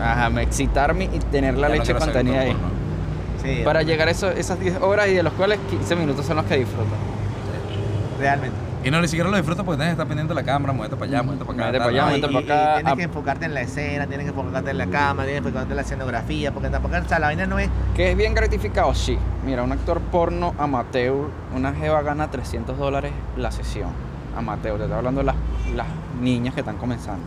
ajá, 0.00 0.30
me- 0.30 0.42
excitarme 0.42 1.04
y 1.04 1.18
tener 1.18 1.54
la 1.58 1.68
Ya 1.68 1.74
no 1.74 1.80
leche 1.80 1.86
ser 1.92 1.98
contenida 1.98 2.40
ahí. 2.40 2.52
porno. 2.52 2.68
Sí, 3.42 3.62
Para 3.64 3.82
llegar 3.82 4.08
a 4.08 4.10
eso- 4.10 4.30
esas 4.30 4.58
10 4.58 4.80
horas 4.80 5.08
y 5.08 5.14
de 5.14 5.22
los 5.22 5.32
cuales 5.34 5.58
15 5.70 5.94
minutos 5.96 6.26
son 6.26 6.36
los 6.36 6.44
que 6.46 6.56
disfrutan. 6.58 6.98
realmente. 8.18 8.56
Y 8.84 8.90
no, 8.90 9.00
ni 9.00 9.08
siquiera 9.08 9.28
lo 9.28 9.36
disfrutas 9.36 9.64
porque 9.64 9.76
tienes 9.76 9.90
que 9.94 10.00
estar 10.02 10.06
pendiente 10.08 10.34
de 10.34 10.40
la 10.40 10.44
cámara, 10.46 10.72
muévete 10.72 10.96
para 10.96 11.08
allá, 11.10 11.22
muévete 11.22 11.44
para 11.44 11.54
acá. 11.58 11.62
Muévete 11.68 11.78
tal, 11.78 11.86
pa' 11.86 11.90
allá, 11.90 12.04
muévete 12.04 12.52
acá, 12.52 12.74
tienes 12.76 12.94
que 12.94 13.02
enfocarte 13.02 13.44
en 13.44 13.54
la 13.54 13.60
escena, 13.60 14.06
tienes 14.06 14.24
que 14.24 14.30
enfocarte 14.30 14.70
en 14.70 14.78
la 14.78 14.86
cámara, 14.86 15.24
tienes 15.26 15.42
que 15.42 15.48
enfocarte 15.48 15.72
en 15.72 15.76
la 15.76 15.82
escenografía, 15.82 16.52
porque 16.52 16.68
tampoco, 16.68 16.94
o 16.96 17.08
sea, 17.08 17.18
la 17.18 17.26
vaina 17.28 17.46
no 17.46 17.58
es. 17.58 17.68
¿Que 17.94 18.10
es 18.12 18.16
bien 18.16 18.34
gratificado? 18.34 18.94
Sí. 18.94 19.18
Mira, 19.44 19.62
un 19.62 19.72
actor 19.72 20.00
porno 20.00 20.54
amateur, 20.58 21.28
una 21.54 21.72
jeva 21.74 22.02
gana 22.02 22.28
300 22.30 22.76
dólares 22.78 23.12
la 23.36 23.50
sesión. 23.52 23.90
Amateur, 24.36 24.76
te 24.78 24.84
estoy 24.84 24.96
hablando 24.98 25.20
de 25.20 25.26
las, 25.26 25.36
las 25.76 25.86
niñas 26.20 26.54
que 26.54 26.60
están 26.60 26.76
comenzando. 26.76 27.22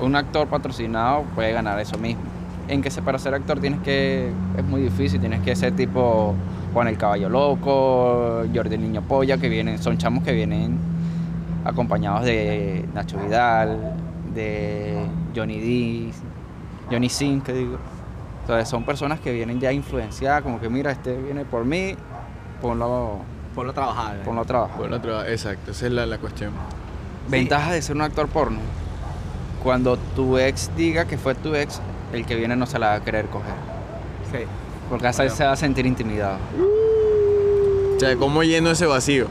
Un 0.00 0.16
actor 0.16 0.46
patrocinado 0.48 1.22
puede 1.34 1.52
ganar 1.52 1.78
eso 1.80 1.98
mismo. 1.98 2.22
En 2.68 2.80
que 2.82 2.90
se- 2.90 3.02
para 3.02 3.18
ser 3.18 3.34
actor 3.34 3.60
tienes 3.60 3.80
que. 3.80 4.30
Es 4.56 4.64
muy 4.64 4.80
difícil, 4.82 5.20
tienes 5.20 5.40
que 5.42 5.54
ser 5.54 5.74
tipo 5.76 6.34
Juan 6.72 6.88
el 6.88 6.96
Caballo 6.96 7.28
Loco, 7.28 8.44
Jordi 8.54 8.74
el 8.76 8.80
Niño 8.82 9.02
Polla, 9.02 9.36
que 9.36 9.48
vienen, 9.48 9.78
son 9.82 9.98
chamos 9.98 10.24
que 10.24 10.32
vienen 10.32 10.78
acompañados 11.64 12.24
de 12.24 12.86
Nacho 12.94 13.18
Vidal, 13.18 13.94
de 14.34 14.96
Johnny 15.36 15.60
D, 15.60 16.12
Johnny 16.90 17.08
Sin, 17.08 17.40
que 17.42 17.52
digo. 17.52 17.76
Entonces 18.42 18.68
son 18.68 18.84
personas 18.84 19.20
que 19.20 19.32
vienen 19.32 19.60
ya 19.60 19.72
influenciadas, 19.72 20.42
como 20.42 20.60
que 20.60 20.68
mira, 20.68 20.90
este 20.90 21.16
viene 21.16 21.44
por 21.44 21.64
mí, 21.64 21.94
ponlo, 22.60 23.18
Por 23.54 23.66
lo 23.66 23.72
trabajar. 23.72 24.22
ponlo 24.24 24.42
a 24.42 24.44
trabajar. 24.44 24.76
Bueno, 24.78 24.96
otra- 24.96 25.30
exacto, 25.30 25.70
esa 25.70 25.86
es 25.86 25.92
la, 25.92 26.04
la 26.06 26.18
cuestión. 26.18 26.52
Ventaja 27.28 27.72
de 27.72 27.80
ser 27.80 27.96
un 27.96 28.02
actor 28.02 28.28
porno. 28.28 28.58
Cuando 29.62 29.96
tu 29.96 30.36
ex 30.36 30.70
diga 30.76 31.06
que 31.06 31.16
fue 31.16 31.34
tu 31.34 31.54
ex, 31.54 31.80
el 32.14 32.26
que 32.26 32.34
viene 32.36 32.56
no 32.56 32.66
se 32.66 32.78
la 32.78 32.88
va 32.88 32.94
a 32.94 33.00
querer 33.00 33.26
coger. 33.26 33.54
Sí. 34.32 34.44
Porque 34.88 35.06
así 35.06 35.28
se 35.30 35.44
va 35.44 35.52
a 35.52 35.56
sentir 35.56 35.86
intimidado. 35.86 36.38
O 37.96 38.00
sea, 38.00 38.16
¿cómo 38.16 38.42
lleno 38.42 38.70
ese 38.70 38.86
vacío? 38.86 39.26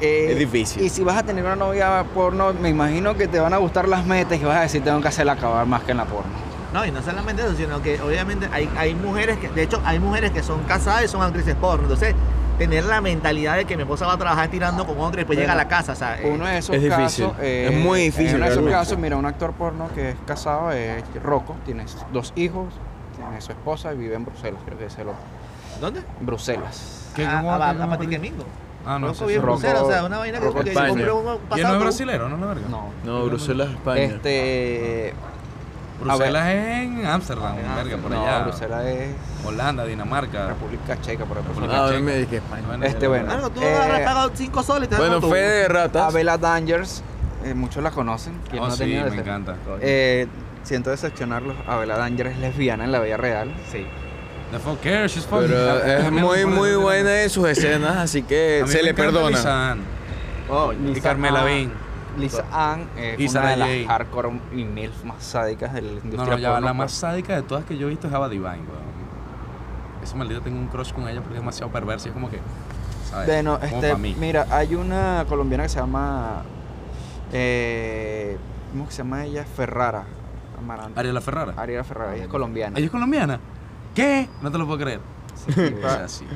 Eh, 0.00 0.28
Es 0.32 0.38
difícil. 0.38 0.82
Y 0.82 0.88
si 0.88 1.02
vas 1.02 1.16
a 1.18 1.22
tener 1.22 1.44
una 1.44 1.56
novia 1.56 2.04
porno, 2.14 2.52
me 2.54 2.68
imagino 2.68 3.16
que 3.16 3.28
te 3.28 3.40
van 3.40 3.52
a 3.52 3.58
gustar 3.58 3.88
las 3.88 4.06
metas 4.06 4.40
y 4.40 4.44
vas 4.44 4.56
a 4.56 4.60
decir, 4.62 4.82
tengo 4.82 5.00
que 5.00 5.08
hacerla 5.08 5.32
acabar 5.32 5.66
más 5.66 5.82
que 5.82 5.90
en 5.92 5.96
la 5.98 6.04
porno. 6.04 6.30
No, 6.72 6.84
y 6.84 6.90
no 6.90 7.02
solamente 7.02 7.42
eso, 7.42 7.54
sino 7.56 7.80
que 7.82 8.00
obviamente 8.00 8.48
hay, 8.52 8.68
hay 8.76 8.94
mujeres 8.94 9.38
que, 9.38 9.48
de 9.48 9.62
hecho, 9.62 9.80
hay 9.84 9.98
mujeres 9.98 10.30
que 10.32 10.42
son 10.42 10.62
casadas 10.64 11.04
y 11.04 11.08
son 11.08 11.22
actrices 11.22 11.54
porno. 11.56 11.84
Entonces, 11.84 12.14
tener 12.58 12.84
la 12.84 13.00
mentalidad 13.00 13.56
de 13.56 13.64
que 13.64 13.76
mi 13.76 13.82
esposa 13.82 14.06
va 14.06 14.14
a 14.14 14.18
trabajar 14.18 14.48
tirando 14.50 14.84
con 14.86 14.98
otro 14.98 15.14
y 15.14 15.22
después 15.22 15.38
llega 15.38 15.52
a 15.52 15.56
la 15.56 15.68
casa, 15.68 15.92
o 15.92 15.96
sea, 15.96 16.20
eh, 16.20 16.30
Uno 16.30 16.44
de 16.46 16.58
esos 16.58 16.74
es 16.76 16.82
difícil. 16.82 17.26
casos. 17.26 17.38
eh, 17.40 17.70
Es 17.72 17.78
muy 17.84 18.00
difícil, 18.00 18.28
En 18.30 18.34
uno 18.36 18.44
de 18.44 18.50
esos 18.50 18.56
realmente. 18.64 18.78
casos, 18.86 18.98
mira, 18.98 19.16
un 19.16 19.26
actor 19.26 19.52
porno 19.52 19.88
que 19.94 20.10
es 20.10 20.16
casado, 20.26 20.72
es 20.72 21.02
Rocco, 21.22 21.54
tiene 21.64 21.84
dos 22.12 22.32
hijos, 22.36 22.74
tiene 23.16 23.40
su 23.40 23.52
esposa 23.52 23.94
y 23.94 23.96
vive 23.96 24.14
en 24.16 24.24
Bruselas, 24.24 24.60
creo 24.66 24.76
que 24.78 24.86
es 24.86 24.98
el 24.98 25.08
otro. 25.08 25.20
¿dónde? 25.80 26.02
Bruselas. 26.20 27.10
¿Qué- 27.14 27.24
a, 27.24 27.36
cómo- 27.38 27.52
a, 27.52 27.70
a, 27.70 27.74
cómo- 27.74 27.94
a 27.94 27.98
Mingo. 27.98 28.44
Ah, 28.86 28.98
no, 28.98 29.08
Rocco 29.08 29.26
vive 29.26 29.38
en 29.38 29.42
Rocco- 29.46 29.58
Bruselas, 29.60 29.82
o 29.82 29.90
sea, 29.90 30.04
una 30.04 30.18
vaina 30.18 30.38
que, 30.40 30.46
que 30.48 30.52
compré 30.52 30.72
un 30.90 30.98
Y 30.98 31.02
él 31.02 31.06
no 31.14 31.38
pasado. 31.48 31.74
es 31.76 31.80
brasilero, 31.80 32.28
¿no? 32.28 32.36
La 32.38 32.46
verga. 32.46 32.68
No. 32.68 32.88
No, 33.04 33.24
Bruselas, 33.26 33.68
España. 33.70 34.02
Este. 34.02 35.14
Bruselas 36.00 36.48
es 36.48 36.54
en 36.84 37.06
Ámsterdam, 37.06 37.58
En 37.58 37.74
verga, 37.74 37.96
por 37.96 38.10
no, 38.10 38.22
allá. 38.22 38.44
Bruselas 38.44 38.84
es 38.86 39.08
Holanda, 39.44 39.84
Dinamarca. 39.84 40.48
República 40.48 41.00
Checa, 41.00 41.24
por 41.24 41.38
ejemplo. 41.38 41.60
República 41.60 41.84
Ah, 41.84 41.88
Checa. 41.88 42.00
me 42.00 42.16
dije 42.16 42.36
España. 42.36 42.86
Este, 42.86 43.08
bueno. 43.08 43.32
Algo, 43.32 43.50
tú 43.50 43.60
Eh, 43.62 43.74
agarras 43.74 44.00
pagado 44.00 44.30
5 44.34 44.62
soles 44.62 44.86
y 44.86 44.90
te 44.90 44.96
das 44.96 45.10
Bueno, 45.10 45.20
fe 45.28 45.36
de 45.40 45.68
ratas. 45.68 46.02
Abela 46.02 46.38
Dangers, 46.38 47.02
eh, 47.44 47.54
muchos 47.54 47.82
la 47.82 47.90
conocen. 47.90 48.34
¿Quién 48.50 48.62
Oh, 48.62 48.68
no 48.68 48.76
sí, 48.76 48.84
me 48.84 49.06
ese? 49.06 49.16
encanta. 49.16 49.56
Eh, 49.80 50.26
siento 50.62 50.90
decepcionarlos. 50.90 51.56
Abela 51.66 51.96
Danger 51.98 52.28
es 52.28 52.38
lesbiana 52.38 52.84
en 52.84 52.92
la 52.92 53.00
vida 53.00 53.16
real. 53.16 53.52
Sí. 53.72 53.86
The 54.52 54.58
fuck 54.60 54.80
cares, 54.80 55.12
she's 55.12 55.26
fucking- 55.26 55.48
Pero 55.48 55.84
es 55.84 56.10
muy, 56.12 56.46
muy 56.46 56.74
buena 56.76 57.22
en 57.22 57.28
sus 57.28 57.46
escenas, 57.48 57.96
así 57.96 58.22
que 58.22 58.64
se 58.66 58.82
le 58.82 58.94
perdona. 58.94 59.76
Oh, 60.48 60.72
y 60.72 60.98
Carmela 61.00 61.42
Bean. 61.44 61.70
Lisa 62.18 62.44
Ann 62.52 62.88
es 62.96 63.18
Y 63.20 63.28
una 63.28 63.50
de 63.50 63.56
las 63.56 63.86
hardcore 63.86 64.40
y 64.52 64.64
milf 64.64 65.04
más 65.04 65.22
sádicas 65.22 65.72
de 65.72 65.82
la 65.82 65.88
industria 65.92 66.16
No, 66.24 66.30
no, 66.30 66.38
ya 66.38 66.48
porno, 66.50 66.60
la 66.66 66.72
pues. 66.72 66.76
más 66.78 66.92
sádica 66.92 67.36
de 67.36 67.42
todas 67.42 67.64
que 67.64 67.76
yo 67.78 67.86
he 67.86 67.90
visto 67.90 68.06
es 68.08 68.12
Ava 68.14 68.28
Divine, 68.28 68.48
weón. 68.48 68.88
ese 70.02 70.14
maldito 70.16 70.40
tengo 70.42 70.58
un 70.58 70.68
crush 70.68 70.92
con 70.92 71.08
ella 71.08 71.20
porque 71.20 71.34
es 71.36 71.40
demasiado 71.40 71.70
perversa 71.72 72.06
y 72.06 72.10
es 72.10 72.14
como 72.14 72.30
que, 72.30 72.38
¿sabes? 73.10 73.26
Bueno, 73.28 73.58
Como 73.60 73.82
este, 73.82 73.94
mí. 73.96 74.16
mira, 74.18 74.46
hay 74.50 74.74
una 74.74 75.24
colombiana 75.28 75.64
que 75.64 75.68
se 75.70 75.78
llama. 75.80 76.42
Eh, 77.32 78.36
¿Cómo 78.72 78.86
que 78.86 78.92
se 78.92 78.98
llama 78.98 79.24
ella? 79.24 79.44
Ferrara. 79.44 80.04
Amarante. 80.58 80.98
Ariela 80.98 81.20
Ferrara. 81.20 81.54
Ariela 81.56 81.84
Ferrara, 81.84 82.14
ella 82.14 82.24
es 82.24 82.28
colombiana. 82.30 82.76
¿Ella 82.78 82.86
es 82.86 82.90
colombiana? 82.92 83.38
¿Qué? 83.94 84.28
No 84.42 84.50
te 84.50 84.58
lo 84.58 84.66
puedo 84.66 84.78
creer. 84.78 85.00
Esa 85.48 85.60
O 85.60 85.64
tipa, 85.68 85.90
sea, 85.90 86.08
sí. 86.08 86.26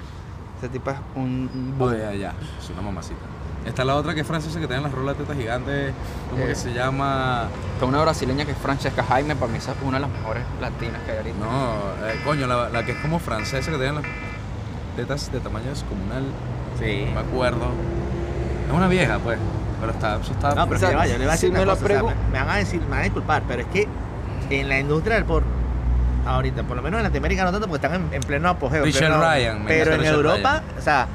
esa 0.58 0.70
tipa 0.72 0.92
es 0.92 0.98
un. 1.16 1.50
un. 1.52 1.76
Oye, 1.80 2.18
ya, 2.18 2.34
es 2.60 2.70
una 2.70 2.82
mamacita. 2.82 3.20
Está 3.66 3.84
la 3.84 3.94
otra 3.94 4.12
que 4.14 4.20
es 4.22 4.26
francesa 4.26 4.58
que 4.58 4.66
tiene 4.66 4.82
las 4.82 4.92
rolas 4.92 5.16
de 5.16 5.22
tetas 5.24 5.36
gigantes, 5.38 5.92
como 6.30 6.44
Eh. 6.44 6.48
que 6.48 6.54
se 6.54 6.72
llama... 6.72 7.44
Con 7.78 7.90
una 7.90 8.00
brasileña 8.02 8.44
que 8.44 8.52
es 8.52 8.58
Francesca 8.58 9.04
Jaime, 9.04 9.36
para 9.36 9.50
mí 9.52 9.58
esa 9.58 9.72
es 9.72 9.76
una 9.82 9.98
de 9.98 10.02
las 10.02 10.10
mejores 10.10 10.42
latinas 10.60 11.00
que 11.06 11.12
hay 11.12 11.18
ahorita. 11.18 11.38
No, 11.38 12.06
eh, 12.08 12.20
coño, 12.24 12.46
la, 12.46 12.68
la 12.68 12.84
que 12.84 12.92
es 12.92 12.98
como 12.98 13.18
francesa 13.20 13.70
que 13.70 13.76
tiene 13.76 13.92
las 13.92 14.04
tetas 14.96 15.30
de 15.32 15.40
tamaño 15.40 15.70
descomunal, 15.70 16.24
Sí. 16.78 17.04
no 17.06 17.12
me 17.12 17.20
acuerdo. 17.28 17.66
Es 18.68 18.72
una 18.74 18.88
vieja, 18.88 19.18
pues, 19.20 19.38
pero 19.80 19.92
está... 19.92 20.16
Eso 20.16 20.32
está 20.32 20.54
No, 20.54 20.66
pero 20.66 20.76
O 20.76 20.80
sea, 20.80 20.96
vaya, 20.96 21.18
le 21.18 21.24
voy 21.24 21.34
a 21.34 21.36
si 21.36 21.46
decir 21.46 21.52
me 21.52 21.58
una 21.62 21.66
lo 21.66 21.78
cosa, 21.78 21.84
o 21.84 21.88
sea, 21.88 22.00
pregu- 22.00 22.14
me, 22.26 22.32
me 22.32 22.38
van 22.40 22.50
a 22.50 22.56
decir, 22.56 22.80
me 22.82 22.88
van 22.90 22.98
a 23.00 23.02
disculpar, 23.04 23.42
pero 23.46 23.62
es 23.62 23.68
que 23.68 23.88
en 24.50 24.68
la 24.68 24.78
industria 24.80 25.14
del 25.16 25.24
porno, 25.24 25.48
ahorita, 26.26 26.62
por 26.64 26.76
lo 26.76 26.82
menos 26.82 26.98
en 26.98 27.04
Latinoamérica 27.04 27.44
no 27.44 27.52
tanto 27.52 27.68
porque 27.68 27.86
están 27.86 28.06
en, 28.08 28.14
en 28.14 28.20
pleno 28.22 28.48
apogeo. 28.48 28.82
pleno- 28.84 29.20
Ryan, 29.20 29.60
me 29.62 29.68
Pero 29.68 29.94
en 29.94 30.04
Europa, 30.04 30.62
Ryan. 30.64 30.78
o 30.78 30.82
sea, 30.82 31.06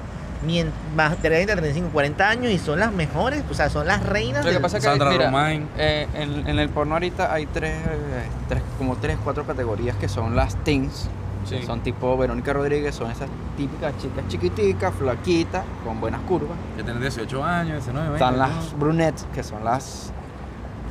más 0.96 1.12
de 1.22 1.30
30, 1.30 1.54
35, 1.54 1.90
40 1.92 2.30
años 2.30 2.52
y 2.52 2.58
son 2.58 2.80
las 2.80 2.92
mejores, 2.92 3.44
o 3.50 3.54
sea, 3.54 3.70
son 3.70 3.88
las 3.88 4.04
reinas 4.04 4.44
Lo 4.46 4.50
que 4.50 4.54
del- 4.54 4.62
pasa 4.62 4.78
es 4.78 4.84
que, 4.84 4.90
Sandra 4.90 5.10
mira, 5.10 5.26
Romain. 5.26 5.68
eh, 5.78 6.08
en, 6.14 6.48
en 6.48 6.60
el 6.60 6.70
porno 6.70 6.94
ahorita 6.96 7.34
hay 7.34 7.46
tres, 7.48 7.74
eh, 7.76 8.26
tres, 8.48 8.62
como 8.78 8.96
tres, 8.98 9.18
cuatro 9.24 9.46
categorías 9.46 9.96
que 9.98 10.08
son 10.08 10.36
las 10.36 10.56
teens. 10.64 11.10
Sí. 11.46 11.62
Son 11.66 11.80
tipo 11.80 12.18
Verónica 12.18 12.52
Rodríguez, 12.52 12.94
son 12.94 13.10
esas 13.10 13.30
típicas 13.56 13.94
chicas 14.02 14.28
chiquiticas, 14.28 14.94
flaquitas, 14.94 15.64
con 15.86 16.02
buenas 16.02 16.20
curvas. 16.22 16.58
Que 16.76 16.84
tiene 16.84 17.00
18 17.00 17.42
años, 17.44 17.72
19, 17.86 18.10
20. 18.10 18.16
Están 18.24 18.34
¿no? 18.38 18.48
las 18.48 18.78
brunettes, 18.78 19.26
que 19.34 19.44
son 19.44 19.64
las 19.64 20.12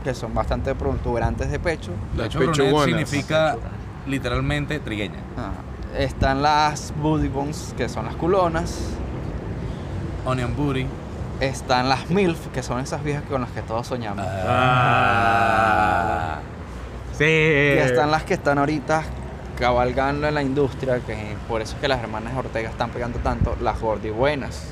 que 0.02 0.14
son 0.14 0.32
bastante 0.32 0.74
protuberantes 0.74 1.50
de 1.50 1.58
pecho. 1.58 1.90
De 2.12 2.18
Las 2.18 2.26
hecho, 2.28 2.38
brunette 2.38 2.56
pechugonas. 2.58 2.86
significa 2.86 3.56
literalmente 4.06 4.78
trigueña. 4.80 5.18
Ah, 5.36 5.50
están 5.98 6.42
las 6.42 6.94
booty 7.02 7.28
bones, 7.28 7.74
que 7.76 7.88
son 7.88 8.06
las 8.06 8.14
culonas. 8.16 8.78
Onion 10.26 10.54
booty. 10.56 10.86
Están 11.40 11.88
las 11.88 12.10
MILF, 12.10 12.48
que 12.48 12.62
son 12.62 12.80
esas 12.80 13.02
viejas 13.04 13.22
con 13.28 13.40
las 13.42 13.50
que 13.50 13.62
todos 13.62 13.86
soñamos. 13.86 14.26
Ah. 14.28 16.38
Sí. 17.16 17.24
Y 17.24 17.78
están 17.78 18.10
las 18.10 18.24
que 18.24 18.34
están 18.34 18.58
ahorita 18.58 19.04
cabalgando 19.58 20.26
en 20.26 20.34
la 20.34 20.42
industria, 20.42 20.98
que 21.00 21.34
por 21.48 21.62
eso 21.62 21.76
es 21.76 21.80
que 21.80 21.88
las 21.88 22.00
hermanas 22.02 22.34
Ortega 22.36 22.68
están 22.68 22.90
pegando 22.90 23.18
tanto, 23.20 23.56
las 23.60 23.80
gordibuenas. 23.80 24.70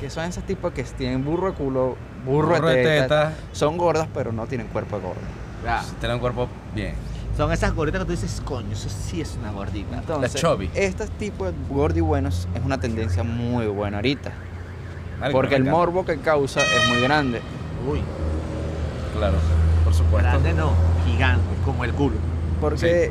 Que 0.00 0.10
son 0.10 0.24
esas 0.24 0.44
tipos 0.44 0.72
que 0.72 0.82
tienen 0.84 1.24
burro 1.24 1.52
de 1.52 1.56
culo, 1.56 1.96
burro, 2.24 2.48
Burro 2.48 2.68
de 2.68 2.76
de 2.76 2.82
teta. 2.84 3.28
teta. 3.30 3.32
Son 3.52 3.78
gordas, 3.78 4.08
pero 4.12 4.32
no 4.32 4.46
tienen 4.46 4.66
cuerpo 4.68 4.96
de 4.96 5.02
gorda. 5.02 5.20
Ya. 5.64 5.82
Tiene 5.98 6.14
un 6.16 6.20
cuerpo 6.20 6.48
bien. 6.74 6.94
Son 7.36 7.52
esas 7.52 7.74
gorditas 7.74 8.00
que 8.00 8.04
tú 8.06 8.10
dices, 8.12 8.40
coño, 8.44 8.72
eso 8.72 8.88
sí 8.88 9.20
es 9.20 9.36
una 9.40 9.52
gordita. 9.52 9.96
Entonces, 9.98 10.40
chubby. 10.40 10.70
estos 10.74 11.10
tipos 11.12 11.48
de 11.48 11.54
gordibuenos 11.68 12.48
es 12.54 12.64
una 12.64 12.78
tendencia 12.78 13.22
muy 13.22 13.66
buena 13.66 13.98
ahorita. 13.98 14.32
Marico, 15.20 15.38
Porque 15.38 15.56
el 15.56 15.64
morbo 15.64 16.04
que 16.04 16.18
causa 16.18 16.60
es 16.62 16.88
muy 16.88 17.00
grande. 17.00 17.40
Uy, 17.88 18.02
Claro, 19.16 19.36
por 19.84 19.94
supuesto. 19.94 20.28
grande 20.28 20.52
no, 20.52 20.72
gigante, 21.06 21.42
como 21.64 21.84
el 21.84 21.92
culo. 21.92 22.16
Porque 22.60 23.10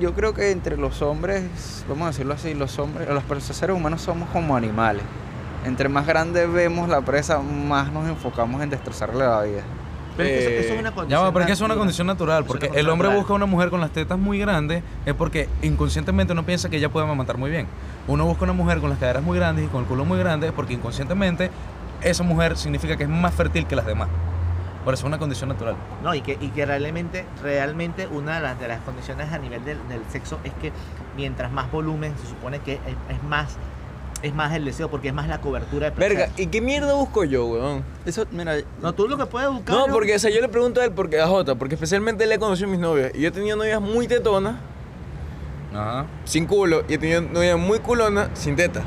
yo 0.00 0.14
creo 0.14 0.34
que 0.34 0.50
entre 0.50 0.76
los 0.76 1.02
hombres, 1.02 1.84
vamos 1.88 2.04
a 2.04 2.10
decirlo 2.10 2.34
así, 2.34 2.54
los 2.54 2.78
hombres, 2.78 3.08
los 3.08 3.42
seres 3.44 3.76
humanos 3.76 4.02
somos 4.02 4.28
como 4.30 4.56
animales. 4.56 5.02
Entre 5.64 5.88
más 5.88 6.06
grande 6.06 6.46
vemos 6.46 6.88
la 6.88 7.02
presa, 7.02 7.40
más 7.40 7.92
nos 7.92 8.08
enfocamos 8.08 8.62
en 8.62 8.70
destrozarle 8.70 9.24
la 9.24 9.42
vida. 9.42 9.62
Pero 10.22 10.28
es 10.28 10.32
que 10.32 10.40
eso, 10.40 10.50
Eh, 10.50 10.60
eso 10.64 10.74
es 10.74 10.80
una 10.80 10.90
Ya 10.90 10.94
condición. 10.94 11.24
va, 11.24 11.32
pero 11.32 11.40
es 11.40 11.46
que 11.46 11.52
es 11.52 11.60
una 11.60 11.68
natural. 11.68 11.78
condición 11.78 12.06
natural, 12.06 12.42
Es 12.42 12.46
porque 12.48 12.66
condición 12.68 12.86
el 12.86 12.90
hombre 12.92 13.08
natural. 13.08 13.20
busca 13.22 13.34
una 13.34 13.46
mujer 13.46 13.70
con 13.70 13.80
las 13.80 13.90
tetas 13.90 14.18
muy 14.18 14.38
grandes 14.38 14.82
es 15.06 15.14
porque 15.14 15.48
inconscientemente 15.62 16.34
no 16.34 16.44
piensa 16.44 16.68
que 16.68 16.76
ella 16.76 16.88
puede 16.88 17.06
amamantar 17.06 17.36
muy 17.38 17.50
bien. 17.50 17.66
Uno 18.08 18.24
busca 18.26 18.44
una 18.44 18.52
mujer 18.52 18.78
con 18.80 18.90
las 18.90 18.98
caderas 18.98 19.22
muy 19.22 19.38
grandes 19.38 19.64
y 19.64 19.68
con 19.68 19.82
el 19.82 19.86
culo 19.86 20.04
muy 20.04 20.18
grande 20.18 20.52
porque 20.52 20.74
inconscientemente 20.74 21.50
esa 22.02 22.22
mujer 22.22 22.56
significa 22.56 22.96
que 22.96 23.02
es 23.04 23.08
más 23.08 23.34
fértil 23.34 23.66
que 23.66 23.76
las 23.76 23.86
demás. 23.86 24.08
Por 24.84 24.94
eso 24.94 25.02
es 25.02 25.08
una 25.08 25.18
condición 25.18 25.50
natural. 25.50 25.74
No, 26.02 26.14
y 26.14 26.22
que, 26.22 26.38
y 26.40 26.48
que 26.48 26.64
realmente, 26.64 27.26
realmente 27.42 28.06
una 28.06 28.36
de 28.36 28.40
las, 28.40 28.58
de 28.58 28.66
las 28.66 28.80
condiciones 28.80 29.30
a 29.30 29.36
nivel 29.38 29.62
del, 29.62 29.76
del 29.90 30.00
sexo 30.10 30.38
es 30.42 30.52
que 30.54 30.72
mientras 31.16 31.52
más 31.52 31.70
volumen 31.70 32.14
se 32.18 32.26
supone 32.28 32.60
que 32.60 32.74
es, 32.74 32.80
es 33.16 33.22
más 33.24 33.58
es 34.22 34.34
más 34.34 34.52
el 34.54 34.64
deseo 34.64 34.90
porque 34.90 35.08
es 35.08 35.14
más 35.14 35.28
la 35.28 35.40
cobertura 35.40 35.86
de 35.86 35.92
placer. 35.92 36.16
Verga, 36.16 36.32
¿y 36.36 36.46
qué 36.46 36.60
mierda 36.60 36.94
busco 36.94 37.24
yo, 37.24 37.46
weón? 37.46 37.84
Eso, 38.04 38.26
mira, 38.30 38.54
No, 38.82 38.92
tú 38.92 39.08
lo 39.08 39.16
que 39.16 39.26
puedes 39.26 39.48
buscar. 39.50 39.74
No, 39.74 39.86
porque 39.92 40.14
o 40.14 40.18
sea, 40.18 40.30
yo 40.30 40.40
le 40.40 40.48
pregunto 40.48 40.80
a 40.80 40.84
él, 40.84 40.92
porque 40.92 41.20
a 41.20 41.26
Jota, 41.26 41.54
porque 41.54 41.74
especialmente 41.74 42.24
él 42.24 42.30
le 42.30 42.38
conoció 42.38 42.66
a 42.66 42.70
mis 42.70 42.80
novias. 42.80 43.12
Y 43.14 43.20
yo 43.22 43.28
he 43.28 43.30
tenido 43.30 43.56
novias 43.56 43.80
muy 43.80 44.06
tetonas, 44.06 44.56
Ajá. 45.74 46.06
sin 46.24 46.46
culo, 46.46 46.82
y 46.88 46.94
he 46.94 46.98
tenido 46.98 47.20
novias 47.22 47.58
muy 47.58 47.78
culonas, 47.78 48.28
sin 48.34 48.56
teta. 48.56 48.82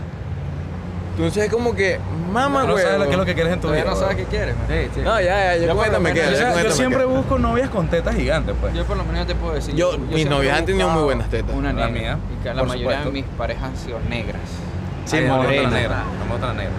Entonces 1.15 1.43
es 1.43 1.51
como 1.51 1.75
que, 1.75 1.99
mamá, 2.31 2.63
no 2.63 2.71
güey. 2.73 2.83
sabes 2.83 3.05
qué 3.05 3.11
es 3.11 3.17
lo 3.17 3.25
que 3.25 3.35
quieres 3.35 3.53
en 3.53 3.61
tu 3.61 3.69
vida. 3.69 3.83
no 3.85 3.95
sabes 3.95 4.15
qué 4.15 4.23
quieres. 4.25 4.55
man. 4.57 4.65
Sí, 4.67 4.89
sí. 4.95 5.01
No, 5.01 5.21
ya, 5.21 5.25
ya, 5.25 5.57
yo 5.57 5.67
Yo 5.67 5.91
lo 5.91 5.99
me 5.99 6.11
quedo. 6.11 6.63
Yo, 6.63 6.71
siempre 6.71 7.05
busco 7.05 7.37
novias 7.37 7.69
con 7.69 7.87
tetas 7.87 8.15
gigantes, 8.15 8.55
pues. 8.59 8.73
Yo 8.73 8.83
por 8.85 8.97
lo 8.97 9.03
menos 9.05 9.27
te 9.27 9.35
puedo 9.35 9.53
decir. 9.53 9.75
Yo- 9.75 9.95
mis 9.99 10.27
novias 10.27 10.55
he 10.55 10.59
han 10.59 10.65
tenido 10.65 10.89
muy 10.89 11.03
buenas 11.03 11.29
tetas. 11.29 11.55
Una 11.55 11.71
La 11.71 11.87
negra. 11.87 12.15
mía, 12.15 12.19
Y 12.39 12.43
que 12.43 12.49
la 12.49 12.55
por 12.61 12.67
mayoría 12.67 12.97
supuesto. 13.03 13.05
de 13.09 13.13
mis 13.13 13.25
parejas 13.37 13.63
han 13.63 13.77
sido 13.77 13.99
negras. 14.09 14.41
Sí, 15.05 15.17
Ay, 15.17 15.25
no 15.27 15.37
me 15.39 15.45
gusta 15.47 15.61
la 15.63 15.69
negra. 15.69 16.03
No 16.19 16.25
me 16.25 16.31
gusta 16.31 16.47
la 16.47 16.53
negra. 16.53 16.71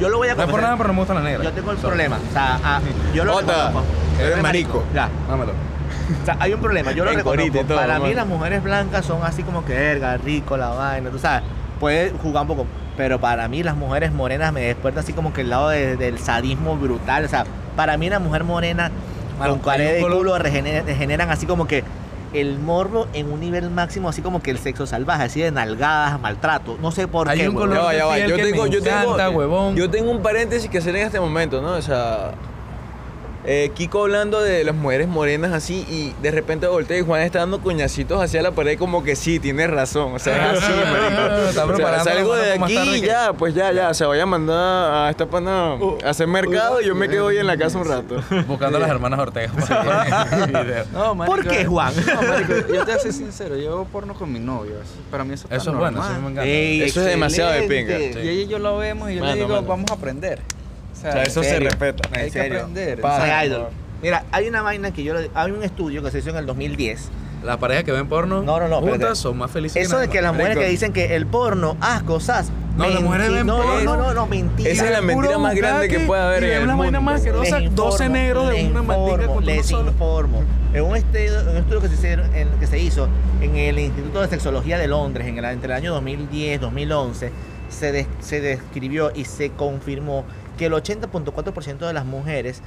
Yo 0.00 0.08
lo 0.10 0.18
voy 0.18 0.28
a 0.28 0.34
No 0.34 0.42
es 0.42 0.50
por 0.50 0.60
nada, 0.62 0.76
pero 0.76 0.88
no 0.88 0.92
me 0.94 0.98
gusta 1.00 1.14
la 1.14 1.20
negra. 1.22 1.44
Yo 1.44 1.52
tengo 1.52 1.70
el 1.70 1.76
problema. 1.78 2.18
O 2.28 2.32
sea, 2.32 2.58
ah, 2.62 2.80
yo 3.14 3.24
lo 3.24 3.32
Jota, 3.34 3.68
reconozco. 3.68 3.84
eres 4.20 4.42
marico. 4.42 4.84
Ya. 4.94 5.08
Dámelo. 5.28 5.52
O 6.22 6.24
sea, 6.24 6.36
hay 6.38 6.52
un 6.52 6.60
problema, 6.60 6.92
yo 6.92 7.04
lo 7.04 7.10
En 7.10 7.16
reconozco. 7.18 7.42
corito 7.42 7.60
y 7.60 7.64
todo, 7.64 7.78
Para 7.78 7.94
mí 7.98 8.02
mamá. 8.04 8.14
las 8.14 8.26
mujeres 8.26 8.62
blancas 8.62 9.04
son 9.04 9.22
así 9.24 9.42
como 9.42 9.64
que 9.64 9.74
verga, 9.74 10.16
rico, 10.18 10.56
la 10.56 10.68
vaina, 10.68 11.10
tú 11.10 11.18
sabes. 11.18 11.42
Puede 11.80 12.10
jugar 12.22 12.42
un 12.42 12.48
poco, 12.48 12.66
pero 12.96 13.18
para 13.20 13.48
mí 13.48 13.62
las 13.62 13.76
mujeres 13.76 14.12
morenas 14.12 14.52
me 14.52 14.60
despierta 14.62 15.00
así 15.00 15.12
como 15.12 15.32
que 15.32 15.40
el 15.42 15.50
lado 15.50 15.68
de- 15.70 15.96
del 15.96 16.18
sadismo 16.18 16.76
brutal. 16.76 17.24
O 17.24 17.28
sea, 17.28 17.44
para 17.74 17.96
mí 17.96 18.08
la 18.08 18.18
mujer 18.18 18.44
morena 18.44 18.90
con 19.38 19.58
cara 19.58 19.82
hay 19.82 19.88
un 19.88 19.94
de 19.94 20.00
color- 20.00 20.18
culo 20.18 20.38
regener- 20.38 20.84
generan 20.96 21.30
así 21.30 21.44
como 21.46 21.66
que 21.66 21.82
el 22.40 22.58
morbo 22.58 23.06
en 23.12 23.32
un 23.32 23.40
nivel 23.40 23.70
máximo, 23.70 24.08
así 24.08 24.22
como 24.22 24.42
que 24.42 24.50
el 24.50 24.58
sexo 24.58 24.86
salvaje, 24.86 25.24
así 25.24 25.40
de 25.40 25.50
nalgadas, 25.50 26.20
maltrato. 26.20 26.76
No 26.80 26.90
sé 26.90 27.08
por 27.08 27.28
Hay 27.28 27.38
qué. 27.40 27.48
un 27.48 27.54
color 27.54 27.78
tengo, 28.50 28.66
tengo, 28.86 29.14
yo 29.74 29.90
tengo 29.90 30.10
un 30.10 30.22
paréntesis 30.22 30.68
que 30.70 30.78
hacer 30.78 30.96
en 30.96 31.06
este 31.06 31.20
momento, 31.20 31.60
¿no? 31.62 31.72
O 31.72 31.82
sea, 31.82 32.32
eh, 33.48 33.70
Kiko 33.74 34.02
hablando 34.02 34.40
de 34.42 34.64
las 34.64 34.74
mujeres 34.74 35.06
morenas 35.06 35.52
así 35.52 35.86
y 35.88 36.12
de 36.20 36.30
repente 36.32 36.66
voltea 36.66 36.98
y 36.98 37.02
Juan 37.02 37.22
está 37.22 37.38
dando 37.38 37.60
coñacitos 37.60 38.20
hacia 38.20 38.42
la 38.42 38.50
pared 38.50 38.76
como 38.78 39.04
que 39.04 39.14
sí, 39.16 39.38
tienes 39.38 39.70
razón. 39.70 40.12
O 40.14 40.18
sea, 40.18 40.52
es 40.54 40.62
así, 40.62 40.72
marico. 41.54 41.72
O 41.72 41.76
sea, 41.76 42.00
salgo 42.04 42.34
de 42.34 42.52
aquí 42.54 42.76
y 42.96 43.00
ya, 43.02 43.32
pues 43.32 43.54
ya, 43.54 43.72
ya. 43.72 43.94
Se 43.94 44.04
vaya 44.04 44.24
a 44.24 44.26
mandar 44.26 45.06
a 45.06 45.10
esta 45.10 45.26
pana 45.26 45.74
a 46.04 46.10
hacer 46.10 46.26
mercado 46.26 46.80
y 46.80 46.86
yo 46.86 46.94
me 46.94 47.08
quedo 47.08 47.26
hoy 47.26 47.38
en 47.38 47.46
la 47.46 47.56
casa 47.56 47.78
un 47.78 47.86
rato. 47.88 48.22
Buscando 48.48 48.78
a 48.78 48.80
las 48.80 48.90
hermanas 48.90 49.20
Ortega. 49.20 49.52
No, 50.92 51.14
marico, 51.14 51.36
¿Por 51.36 51.46
qué, 51.48 51.64
Juan? 51.66 51.92
No, 52.06 52.22
marico, 52.22 52.52
yo 52.52 52.64
te 52.66 52.72
voy 52.84 52.90
a 52.90 52.98
ser 52.98 53.12
sincero, 53.12 53.56
yo 53.56 53.70
hago 53.72 53.84
porno 53.86 54.14
con 54.14 54.32
mi 54.32 54.38
novio. 54.40 54.72
eso- 54.82 54.94
Para 55.10 55.24
mí 55.24 55.34
eso, 55.34 55.46
Eso 55.50 55.70
es 55.70 55.76
bueno, 55.76 56.00
eso 56.00 56.08
normal. 56.10 56.22
me 56.22 56.30
encanta. 56.30 56.44
Ey, 56.50 56.82
Eso 56.82 57.00
es 57.00 57.06
demasiado 57.06 57.52
de 57.52 57.62
pinga. 57.62 57.98
Y 57.98 58.28
ella 58.28 58.32
y 58.42 58.46
yo 58.48 58.58
lo 58.58 58.78
vemos 58.78 59.10
y 59.10 59.14
yo 59.16 59.20
Mano, 59.20 59.34
le 59.34 59.40
digo, 59.42 59.54
mano. 59.54 59.66
vamos 59.66 59.90
a 59.90 59.94
aprender. 59.94 60.40
O 61.08 61.12
sea, 61.12 61.22
O 61.22 61.24
sea, 61.24 61.24
eso 61.24 61.42
se 61.42 61.60
respeta. 61.60 62.08
hay 62.12 62.20
en 62.20 62.26
que 62.26 62.30
serio. 62.32 62.58
aprender. 62.60 63.00
Pa- 63.00 63.16
o 63.16 63.20
sea, 63.24 63.38
Soy 63.40 63.48
idol. 63.48 63.66
Mira, 64.02 64.24
hay 64.32 64.48
una 64.48 64.62
vaina 64.62 64.90
que 64.92 65.02
yo... 65.02 65.14
lo- 65.14 65.20
Hay 65.34 65.50
un 65.52 65.62
estudio 65.62 66.02
que 66.02 66.10
se 66.10 66.18
hizo 66.18 66.28
en 66.30 66.36
el 66.36 66.44
2010 66.46 67.08
Las 67.42 67.56
parejas 67.56 67.84
que 67.84 67.92
ven 67.92 68.06
porno 68.08 68.42
No, 68.42 68.60
no, 68.60 68.68
no, 68.68 68.80
juntas 68.82 69.16
son 69.18 69.38
más 69.38 69.50
felices 69.50 69.82
Eso 69.86 69.96
de 69.96 70.02
nada 70.06 70.12
que 70.12 70.20
las 70.20 70.34
mujeres 70.34 70.58
que 70.58 70.68
dicen 70.68 70.92
que 70.92 71.16
el 71.16 71.26
porno, 71.26 71.76
asco, 71.80 72.20
sas. 72.20 72.50
No, 72.76 72.86
las 72.90 73.00
mujeres 73.00 73.32
ven 73.32 73.46
no, 73.46 73.56
porno. 73.56 73.82
No, 73.84 73.96
no, 73.96 74.12
no, 74.14 74.26
mentira. 74.26 74.68
Esa 74.68 74.84
es 74.84 74.90
la 74.90 75.00
mentira 75.00 75.38
más 75.38 75.54
grande 75.54 75.88
que 75.88 76.00
puede 76.00 76.20
haber 76.22 76.42
y 76.42 76.46
en 76.46 76.52
el 76.58 76.62
una 76.64 76.74
vaina 76.76 77.00
mundo. 77.00 77.12
más 77.12 77.20
asquerosa, 77.20 77.58
Les 77.60 77.74
12 77.74 78.04
informo, 78.04 78.12
negros 78.22 78.50
de 78.50 78.64
una 78.66 78.82
mandinga 78.82 79.26
con 79.28 79.46
Les 79.46 79.66
solo. 79.66 79.90
informo. 79.90 80.42
En 80.74 80.82
un 80.84 80.94
estudio, 80.96 81.40
en 81.40 81.48
un 81.48 81.56
estudio 81.56 81.80
que, 81.80 81.88
se 81.88 81.94
hicieron- 81.94 82.34
en- 82.34 82.50
que 82.60 82.66
se 82.66 82.78
hizo 82.78 83.08
en 83.40 83.56
el 83.56 83.78
Instituto 83.78 84.20
de 84.20 84.28
Sexología 84.28 84.76
de 84.76 84.88
Londres 84.88 85.26
en 85.26 85.38
el, 85.38 85.44
entre 85.46 85.66
el 85.68 85.72
año 85.72 85.94
2010 85.94 86.60
2011, 86.60 87.30
se, 87.70 87.92
des- 87.92 88.06
se 88.20 88.42
describió 88.42 89.10
y 89.14 89.24
se 89.24 89.50
confirmó 89.52 90.26
que 90.56 90.66
el 90.66 90.72
80.4% 90.72 91.86
de 91.86 91.92
las 91.92 92.04
mujeres 92.04 92.62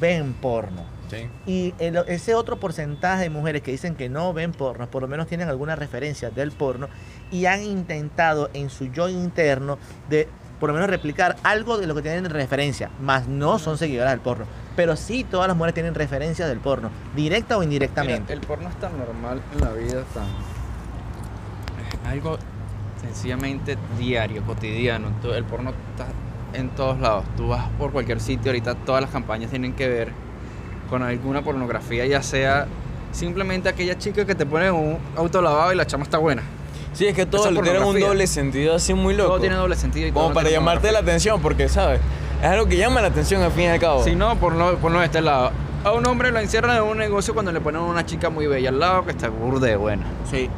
ven 0.00 0.32
porno. 0.34 0.84
Sí. 1.10 1.28
Y 1.46 1.74
el- 1.78 1.96
ese 2.06 2.34
otro 2.34 2.60
porcentaje 2.60 3.24
de 3.24 3.30
mujeres 3.30 3.62
que 3.62 3.72
dicen 3.72 3.96
que 3.96 4.08
no 4.08 4.32
ven 4.32 4.52
porno, 4.52 4.88
por 4.88 5.02
lo 5.02 5.08
menos 5.08 5.26
tienen 5.26 5.48
alguna 5.48 5.74
referencia 5.74 6.30
del 6.30 6.52
porno 6.52 6.88
y 7.32 7.46
han 7.46 7.62
intentado 7.62 8.48
en 8.54 8.70
su 8.70 8.84
yo 8.86 9.08
interno 9.08 9.78
de 10.08 10.28
por 10.60 10.68
lo 10.68 10.74
menos 10.74 10.90
replicar 10.90 11.36
algo 11.42 11.78
de 11.78 11.86
lo 11.86 11.94
que 11.94 12.02
tienen 12.02 12.26
en 12.26 12.30
referencia, 12.32 12.90
más 13.00 13.26
no 13.26 13.58
son 13.58 13.78
seguidoras 13.78 14.12
del 14.12 14.20
porno. 14.20 14.44
Pero 14.76 14.94
sí 14.94 15.24
todas 15.24 15.48
las 15.48 15.56
mujeres 15.56 15.72
tienen 15.74 15.94
referencias 15.94 16.48
del 16.50 16.58
porno, 16.60 16.90
directa 17.16 17.56
o 17.56 17.60
mira, 17.60 17.64
indirectamente. 17.72 18.32
el 18.34 18.40
porno 18.42 18.68
es 18.68 18.78
tan 18.78 18.96
normal 18.98 19.40
en 19.54 19.60
la 19.62 19.72
vida, 19.72 20.04
tan 20.12 20.24
Es 22.04 22.08
algo 22.08 22.36
sencillamente 23.00 23.78
diario, 23.98 24.42
cotidiano. 24.44 25.08
Tú- 25.22 25.32
El 25.32 25.44
porno 25.44 25.70
está 25.70 26.06
en 26.54 26.68
todos 26.70 26.98
lados. 27.00 27.24
Tú 27.36 27.48
vas 27.48 27.68
por 27.78 27.92
cualquier 27.92 28.20
sitio, 28.20 28.50
ahorita 28.50 28.74
todas 28.74 29.02
las 29.02 29.10
campañas 29.10 29.50
tienen 29.50 29.72
que 29.74 29.88
ver 29.88 30.12
con 30.88 31.02
alguna 31.02 31.42
pornografía, 31.42 32.06
ya 32.06 32.22
sea 32.22 32.66
simplemente 33.12 33.68
aquella 33.68 33.96
chica 33.98 34.24
que 34.24 34.34
te 34.34 34.46
pone 34.46 34.70
un 34.70 34.98
auto 35.16 35.42
lavado 35.42 35.72
y 35.72 35.76
la 35.76 35.86
chama 35.86 36.04
está 36.04 36.18
buena. 36.18 36.42
Sí, 36.92 37.06
es 37.06 37.14
que 37.14 37.26
todo 37.26 37.48
tiene 37.62 37.78
un 37.78 38.00
doble 38.00 38.26
sentido 38.26 38.74
así 38.74 38.94
muy 38.94 39.14
loco. 39.14 39.30
Todo 39.30 39.40
tiene 39.40 39.56
doble 39.56 39.76
sentido 39.76 40.08
y 40.08 40.12
todo 40.12 40.24
Como 40.24 40.34
para 40.34 40.50
llamarte 40.50 40.90
la 40.90 40.98
atención, 41.00 41.40
porque, 41.40 41.68
¿sabes? 41.68 42.00
Es 42.40 42.46
algo 42.46 42.66
que 42.66 42.76
llama 42.76 43.00
la 43.00 43.08
atención 43.08 43.42
al 43.42 43.52
fin 43.52 43.64
y 43.64 43.68
al 43.68 43.78
cabo. 43.78 44.02
Si 44.02 44.14
no, 44.16 44.36
por 44.36 44.54
no, 44.54 44.74
por 44.76 44.90
no 44.90 44.98
de 44.98 45.06
este 45.06 45.20
lado. 45.20 45.52
A 45.84 45.92
un 45.92 46.06
hombre 46.06 46.30
lo 46.30 46.40
encierran 46.40 46.76
en 46.76 46.82
un 46.82 46.98
negocio 46.98 47.32
cuando 47.32 47.52
le 47.52 47.60
ponen 47.60 47.80
una 47.80 48.04
chica 48.04 48.28
muy 48.28 48.46
bella 48.46 48.70
al 48.70 48.80
lado 48.80 49.04
que 49.04 49.12
está 49.12 49.28
burde 49.28 49.68
de 49.68 49.76
buena. 49.76 50.04
Sí. 50.30 50.50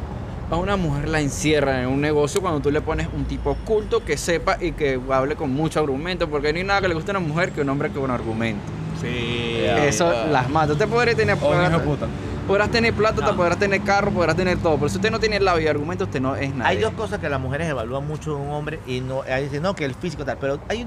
A 0.53 0.57
una 0.57 0.75
mujer 0.77 1.09
la 1.09 1.19
encierran 1.19 1.79
en 1.79 1.87
un 1.87 1.99
negocio 1.99 2.39
cuando 2.39 2.59
tú 2.59 2.69
le 2.69 2.79
pones 2.79 3.07
un 3.11 3.25
tipo 3.25 3.55
culto 3.65 4.05
que 4.05 4.17
sepa 4.17 4.57
y 4.61 4.73
que 4.73 4.99
hable 5.09 5.35
con 5.35 5.51
mucho 5.51 5.79
argumento, 5.79 6.29
porque 6.29 6.53
no 6.53 6.59
hay 6.59 6.63
nada 6.63 6.79
que 6.81 6.87
le 6.89 6.93
guste 6.93 7.09
a 7.11 7.17
una 7.17 7.27
mujer 7.27 7.51
que 7.53 7.61
un 7.61 7.69
hombre 7.69 7.89
con 7.89 8.11
argumento. 8.11 8.61
Sí. 9.01 9.63
Eso 9.87 10.13
las 10.29 10.47
mata. 10.51 10.73
Usted 10.73 10.87
podrá 10.87 11.15
tener, 11.15 11.35
O 11.41 11.47
un 11.47 11.53
hijo 11.55 11.63
podrá, 11.63 11.69
de 11.69 11.79
puta. 11.79 12.05
podrás 12.47 12.69
tener 12.69 12.93
plata, 12.93 13.25
No. 13.25 13.35
podrás 13.35 13.57
tener 13.57 13.81
carro, 13.81 14.11
podrás 14.11 14.35
tener 14.35 14.59
todo, 14.59 14.75
pero 14.77 14.89
si 14.89 14.97
usted 14.97 15.09
no 15.09 15.19
tiene 15.19 15.39
labio 15.39 15.65
y 15.65 15.67
argumento, 15.67 16.03
usted 16.03 16.21
no 16.21 16.35
es 16.35 16.53
nada. 16.53 16.69
Hay 16.69 16.77
dos 16.77 16.93
cosas 16.93 17.17
que 17.17 17.29
las 17.29 17.39
mujeres 17.39 17.67
evalúan 17.67 18.05
mucho 18.07 18.35
de 18.35 18.41
un 18.43 18.51
hombre 18.51 18.79
y 18.85 19.01
no, 19.01 19.23
ahí 19.23 19.45
dicen, 19.45 19.63
no, 19.63 19.73
que 19.73 19.85
el 19.85 19.95
físico 19.95 20.23
tal, 20.23 20.37
pero 20.39 20.59
hay 20.69 20.85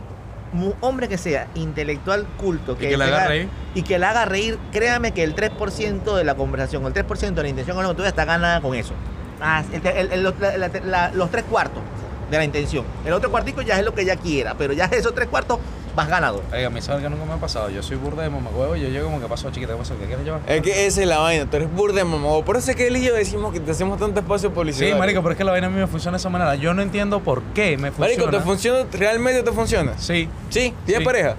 un 0.52 0.74
hombre 0.80 1.08
que 1.08 1.18
sea 1.18 1.48
intelectual 1.56 2.24
culto, 2.36 2.78
que, 2.78 2.90
que 2.90 2.96
la 2.96 3.06
haga 3.06 3.26
reír. 3.26 3.48
y 3.74 3.82
que 3.82 3.98
la 3.98 4.10
haga 4.10 4.26
reír, 4.26 4.58
créame 4.70 5.10
que 5.10 5.24
el 5.24 5.34
3% 5.34 6.14
de 6.14 6.22
la 6.22 6.36
conversación, 6.36 6.84
o 6.84 6.88
el 6.88 6.94
3% 6.94 7.34
de 7.34 7.42
la 7.42 7.48
intención 7.48 7.76
con 7.76 7.82
lo 7.84 7.90
que 7.96 8.02
tú 8.02 8.04
está 8.04 8.24
ganada 8.24 8.60
con 8.60 8.72
eso. 8.76 8.94
Ah, 9.40 9.62
el- 9.72 9.86
el- 9.86 10.12
el- 10.12 10.22
los- 10.22 10.38
la- 10.40 10.56
la- 10.58 10.70
la- 10.84 11.10
los 11.12 11.30
tres 11.30 11.44
cuartos 11.50 11.82
de 12.30 12.36
la 12.38 12.44
intención. 12.44 12.84
El 13.04 13.12
otro 13.12 13.30
cuartico 13.30 13.62
ya 13.62 13.78
es 13.78 13.84
lo 13.84 13.94
que 13.94 14.02
ella 14.02 14.16
quiera, 14.16 14.54
pero 14.56 14.72
ya 14.72 14.86
esos 14.86 15.14
tres 15.14 15.28
cuartos 15.28 15.58
vas 15.94 16.08
ganado. 16.08 16.42
Oiga, 16.52 16.66
a 16.66 16.70
mí 16.70 16.82
sabes 16.82 17.02
que 17.02 17.08
nunca 17.08 17.24
me 17.24 17.32
ha 17.32 17.36
pasado. 17.36 17.70
Yo 17.70 17.82
soy 17.82 17.96
burda 17.96 18.22
de 18.22 18.28
mamagüevo 18.28 18.76
y 18.76 18.82
yo 18.82 18.88
llego 18.88 19.06
como 19.06 19.20
que 19.20 19.28
pasó, 19.28 19.50
chiquita, 19.50 19.72
¿qué 19.72 19.78
pasó? 19.78 19.98
¿Qué 19.98 20.04
quieres 20.06 20.24
llevar? 20.26 20.40
Es 20.46 20.60
que 20.60 20.86
esa 20.86 21.00
es 21.00 21.06
la 21.06 21.18
vaina, 21.18 21.46
tú 21.48 21.56
eres 21.56 21.72
burda 21.72 21.96
de 21.96 22.04
mamá. 22.04 22.28
Por 22.44 22.56
eso 22.56 22.70
es 22.70 22.76
que 22.76 22.86
él 22.88 22.96
y 22.98 23.02
yo 23.04 23.14
decimos 23.14 23.52
que 23.52 23.60
te 23.60 23.70
hacemos 23.70 23.98
tanto 23.98 24.20
espacio 24.20 24.50
Sí, 24.50 24.54
publicitario. 24.54 24.96
marico, 24.98 25.22
pero 25.22 25.32
es 25.32 25.38
que 25.38 25.44
la 25.44 25.52
vaina 25.52 25.68
a 25.68 25.70
mí 25.70 25.78
me 25.78 25.86
funciona 25.86 26.16
de 26.16 26.20
esa 26.20 26.28
manera. 26.28 26.54
Yo 26.56 26.74
no 26.74 26.82
entiendo 26.82 27.20
por 27.20 27.42
qué 27.54 27.78
me 27.78 27.90
funciona. 27.92 28.22
Marico, 28.22 28.30
¿te 28.38 28.44
funciona? 28.44 28.84
¿Realmente 28.92 29.42
te 29.42 29.52
funciona? 29.52 29.92
Sí, 29.98 30.28
Sí, 30.50 30.74
¿tienes 30.84 31.00
Sí. 31.00 31.04
pareja? 31.04 31.36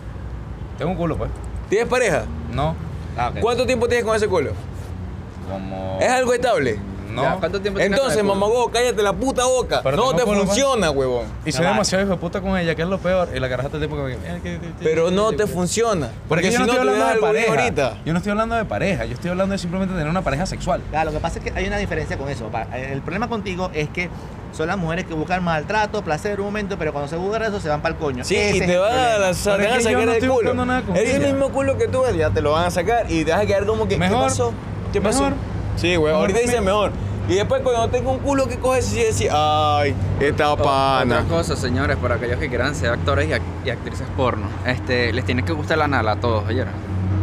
tengo 0.79 0.91
un 0.91 0.97
culo, 0.97 1.17
pues. 1.17 1.29
¿Tienes 1.69 1.87
pareja? 1.87 2.23
No. 2.51 2.75
Ah. 3.17 3.31
¿Cuánto 3.41 3.65
tiempo 3.65 3.87
tienes 3.87 4.05
con 4.05 4.15
ese 4.15 4.27
culo? 4.27 4.51
Como... 5.51 5.97
¿Es 6.01 6.09
algo 6.09 6.33
estable? 6.33 6.79
No. 7.17 7.23
Ya, 7.23 7.35
¿Cuánto 7.37 7.59
tiempo 7.61 7.79
Entonces, 7.79 8.23
mamagüevo, 8.23 8.69
cállate 8.71 9.01
la 9.01 9.11
puta 9.13 9.45
boca. 9.45 9.81
Pero 9.83 9.97
no 9.97 10.13
te 10.15 10.23
pues. 10.23 10.37
funciona, 10.39 10.91
huevón. 10.91 11.25
Y 11.45 11.51
soy 11.51 11.65
demasiado 11.65 12.03
hijo 12.03 12.13
de 12.13 12.19
puta 12.19 12.39
con 12.41 12.57
ella, 12.57 12.75
que 12.75 12.83
es 12.83 12.87
lo 12.87 12.99
peor. 12.99 13.29
Y 13.35 13.39
la 13.39 13.49
caraja 13.49 13.69
todo 13.69 13.81
el 13.81 13.87
tiempo 13.89 14.05
que... 14.05 14.15
"Mira, 14.17 14.35
que- 14.35 14.59
que- 14.59 14.73
Pero 14.83 15.09
no 15.11 15.31
te 15.31 15.37
que-". 15.37 15.47
funciona. 15.47 16.09
Porque 16.29 16.45
yo 16.45 16.51
si 16.51 16.57
no 16.59 16.63
estoy 16.65 16.79
hablando 16.79 17.05
de 17.07 17.19
pareja. 17.19 17.49
ahorita. 17.51 17.97
Yo 18.05 18.13
no 18.13 18.17
estoy 18.19 18.31
hablando 18.31 18.55
de 18.55 18.65
pareja. 18.65 19.05
Yo 19.05 19.13
estoy 19.13 19.31
hablando 19.31 19.53
de 19.53 19.57
simplemente 19.57 19.93
tener 19.95 20.07
una 20.09 20.21
pareja 20.21 20.45
sexual. 20.45 20.81
Ya, 20.91 21.03
lo 21.03 21.11
que 21.11 21.19
pasa 21.19 21.39
es 21.39 21.45
que 21.45 21.57
hay 21.57 21.65
una 21.67 21.77
diferencia 21.77 22.17
con 22.17 22.29
eso. 22.29 22.47
pa. 22.49 22.63
El 22.75 23.01
problema 23.01 23.27
contigo 23.27 23.71
es 23.73 23.89
que 23.89 24.09
son 24.53 24.67
las 24.67 24.77
mujeres 24.77 25.05
que 25.05 25.13
buscan 25.13 25.43
maltrato, 25.43 26.03
placer, 26.03 26.39
un 26.39 26.45
momento, 26.47 26.77
pero 26.77 26.91
cuando 26.93 27.07
se 27.09 27.15
buscan 27.15 27.43
eso 27.43 27.59
se 27.59 27.69
van 27.69 27.81
para 27.81 27.93
el 27.95 27.99
coño. 27.99 28.23
Sí, 28.23 28.35
Ese 28.35 28.57
y 28.57 28.59
te 28.61 28.77
van 28.77 28.91
a, 28.93 28.95
la- 28.95 29.17
van 29.17 29.21
a 29.21 29.23
que 29.23 29.33
yo 29.33 29.81
sacar 29.81 29.93
no 29.93 30.01
el 30.01 30.09
estoy 30.09 30.19
culo. 30.29 30.33
buscando 30.33 30.65
nada 30.65 30.81
con 30.83 30.95
Es 30.95 31.09
el 31.13 31.21
mismo 31.33 31.49
culo 31.49 31.77
que 31.77 31.87
tú, 31.87 32.03
ya 32.17 32.29
te 32.29 32.41
lo 32.41 32.51
van 32.53 32.65
a 32.65 32.71
sacar 32.71 33.05
y 33.11 33.23
te 33.25 33.31
vas 33.31 33.41
a 33.41 33.45
quedar 33.45 33.65
como 33.65 33.87
que. 33.87 33.97
Mejor. 33.97 34.17
¿Qué 34.17 34.23
pasó? 34.23 34.53
¿Qué 34.93 35.01
pasó? 35.01 35.23
Mejor. 35.23 35.37
Sí, 35.75 35.95
güey, 35.95 36.13
ahorita 36.13 36.39
dice 36.39 36.61
mejor. 36.61 36.91
Y 37.29 37.35
después 37.35 37.61
cuando 37.61 37.89
tengo 37.89 38.11
un 38.11 38.19
culo 38.19 38.47
que 38.47 38.57
coges 38.57 38.93
y 38.93 38.99
decís, 39.03 39.27
ay, 39.31 39.93
esta 40.19 40.55
pana. 40.55 41.15
Otra 41.21 41.27
cosa, 41.29 41.55
señores, 41.57 41.97
para 41.97 42.15
aquellos 42.15 42.39
que 42.39 42.47
quieran 42.47 42.73
ser 42.73 42.91
actores 42.91 43.27
y, 43.27 43.31
ac- 43.33 43.41
y 43.65 43.69
actrices 43.69 44.07
porno, 44.15 44.47
este, 44.65 45.11
les 45.11 45.25
tiene 45.25 45.43
que 45.43 45.51
gustar 45.51 45.77
la 45.77 45.87
nala 45.89 46.13
a 46.13 46.15
todos, 46.21 46.45
¿oyeron? 46.47 46.73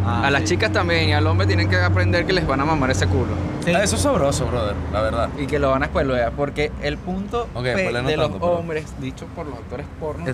Ah, 0.06 0.26
a 0.26 0.30
las 0.30 0.42
sí. 0.42 0.48
chicas 0.48 0.70
también 0.70 1.08
y 1.08 1.14
al 1.14 1.26
hombre 1.26 1.46
tienen 1.46 1.70
que 1.70 1.76
aprender 1.80 2.26
que 2.26 2.34
les 2.34 2.46
van 2.46 2.60
a 2.60 2.66
mamar 2.66 2.90
ese 2.90 3.06
culo. 3.06 3.32
Sí. 3.64 3.72
Ah, 3.72 3.82
Eso 3.82 3.96
es 3.96 4.02
sabroso, 4.02 4.44
brother, 4.46 4.74
la 4.92 5.00
verdad. 5.00 5.30
Y 5.38 5.46
que 5.46 5.58
lo 5.58 5.70
van 5.70 5.82
a 5.82 5.86
spoilear, 5.86 6.32
porque 6.32 6.70
el 6.82 6.98
punto 6.98 7.48
P 7.54 7.62
de 7.62 7.92
los 7.92 8.04
tanto, 8.04 8.38
pero- 8.38 8.58
hombres, 8.58 8.84
dicho 9.00 9.24
por 9.34 9.46
los 9.46 9.56
actores 9.56 9.86
porno, 9.98 10.26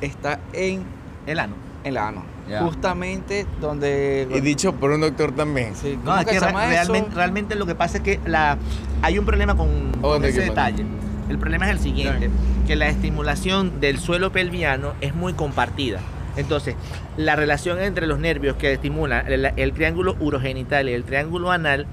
está 0.00 0.40
en 0.52 0.82
El 1.26 1.38
ano. 1.38 1.54
el 1.84 1.96
ano. 1.96 2.24
Justamente 2.60 3.46
donde... 3.60 4.28
Y 4.34 4.40
dicho 4.40 4.72
por 4.74 4.90
un 4.90 5.00
doctor 5.00 5.32
también. 5.32 5.74
Sí, 5.74 5.96
No, 5.96 6.10
¿cómo 6.10 6.18
es 6.20 6.26
que 6.26 6.40
re- 6.40 6.52
realmente, 6.52 7.14
realmente 7.14 7.54
lo 7.54 7.66
que 7.66 7.74
pasa 7.74 7.98
es 7.98 8.02
que 8.02 8.20
la, 8.26 8.58
hay 9.02 9.18
un 9.18 9.24
problema 9.24 9.56
con, 9.56 9.68
Oh, 10.02 10.14
con 10.14 10.24
ese 10.24 10.42
detalle. 10.42 10.84
El 11.28 11.38
problema 11.38 11.66
es 11.66 11.72
el 11.72 11.78
siguiente, 11.78 12.30
que 12.66 12.76
la 12.76 12.88
estimulación 12.88 13.80
del 13.80 13.98
suelo 13.98 14.32
pelviano 14.32 14.92
es 15.00 15.14
muy 15.14 15.32
compartida. 15.32 16.00
Entonces, 16.36 16.74
la 17.16 17.36
relación 17.36 17.78
entre 17.80 18.06
los 18.06 18.18
nervios 18.18 18.56
que 18.56 18.72
estimulan 18.72 19.30
el, 19.30 19.50
el 19.56 19.72
triángulo 19.72 20.16
urogenital 20.20 20.88
y 20.88 20.92
el 20.92 21.04
triángulo 21.04 21.50
anal 21.50 21.86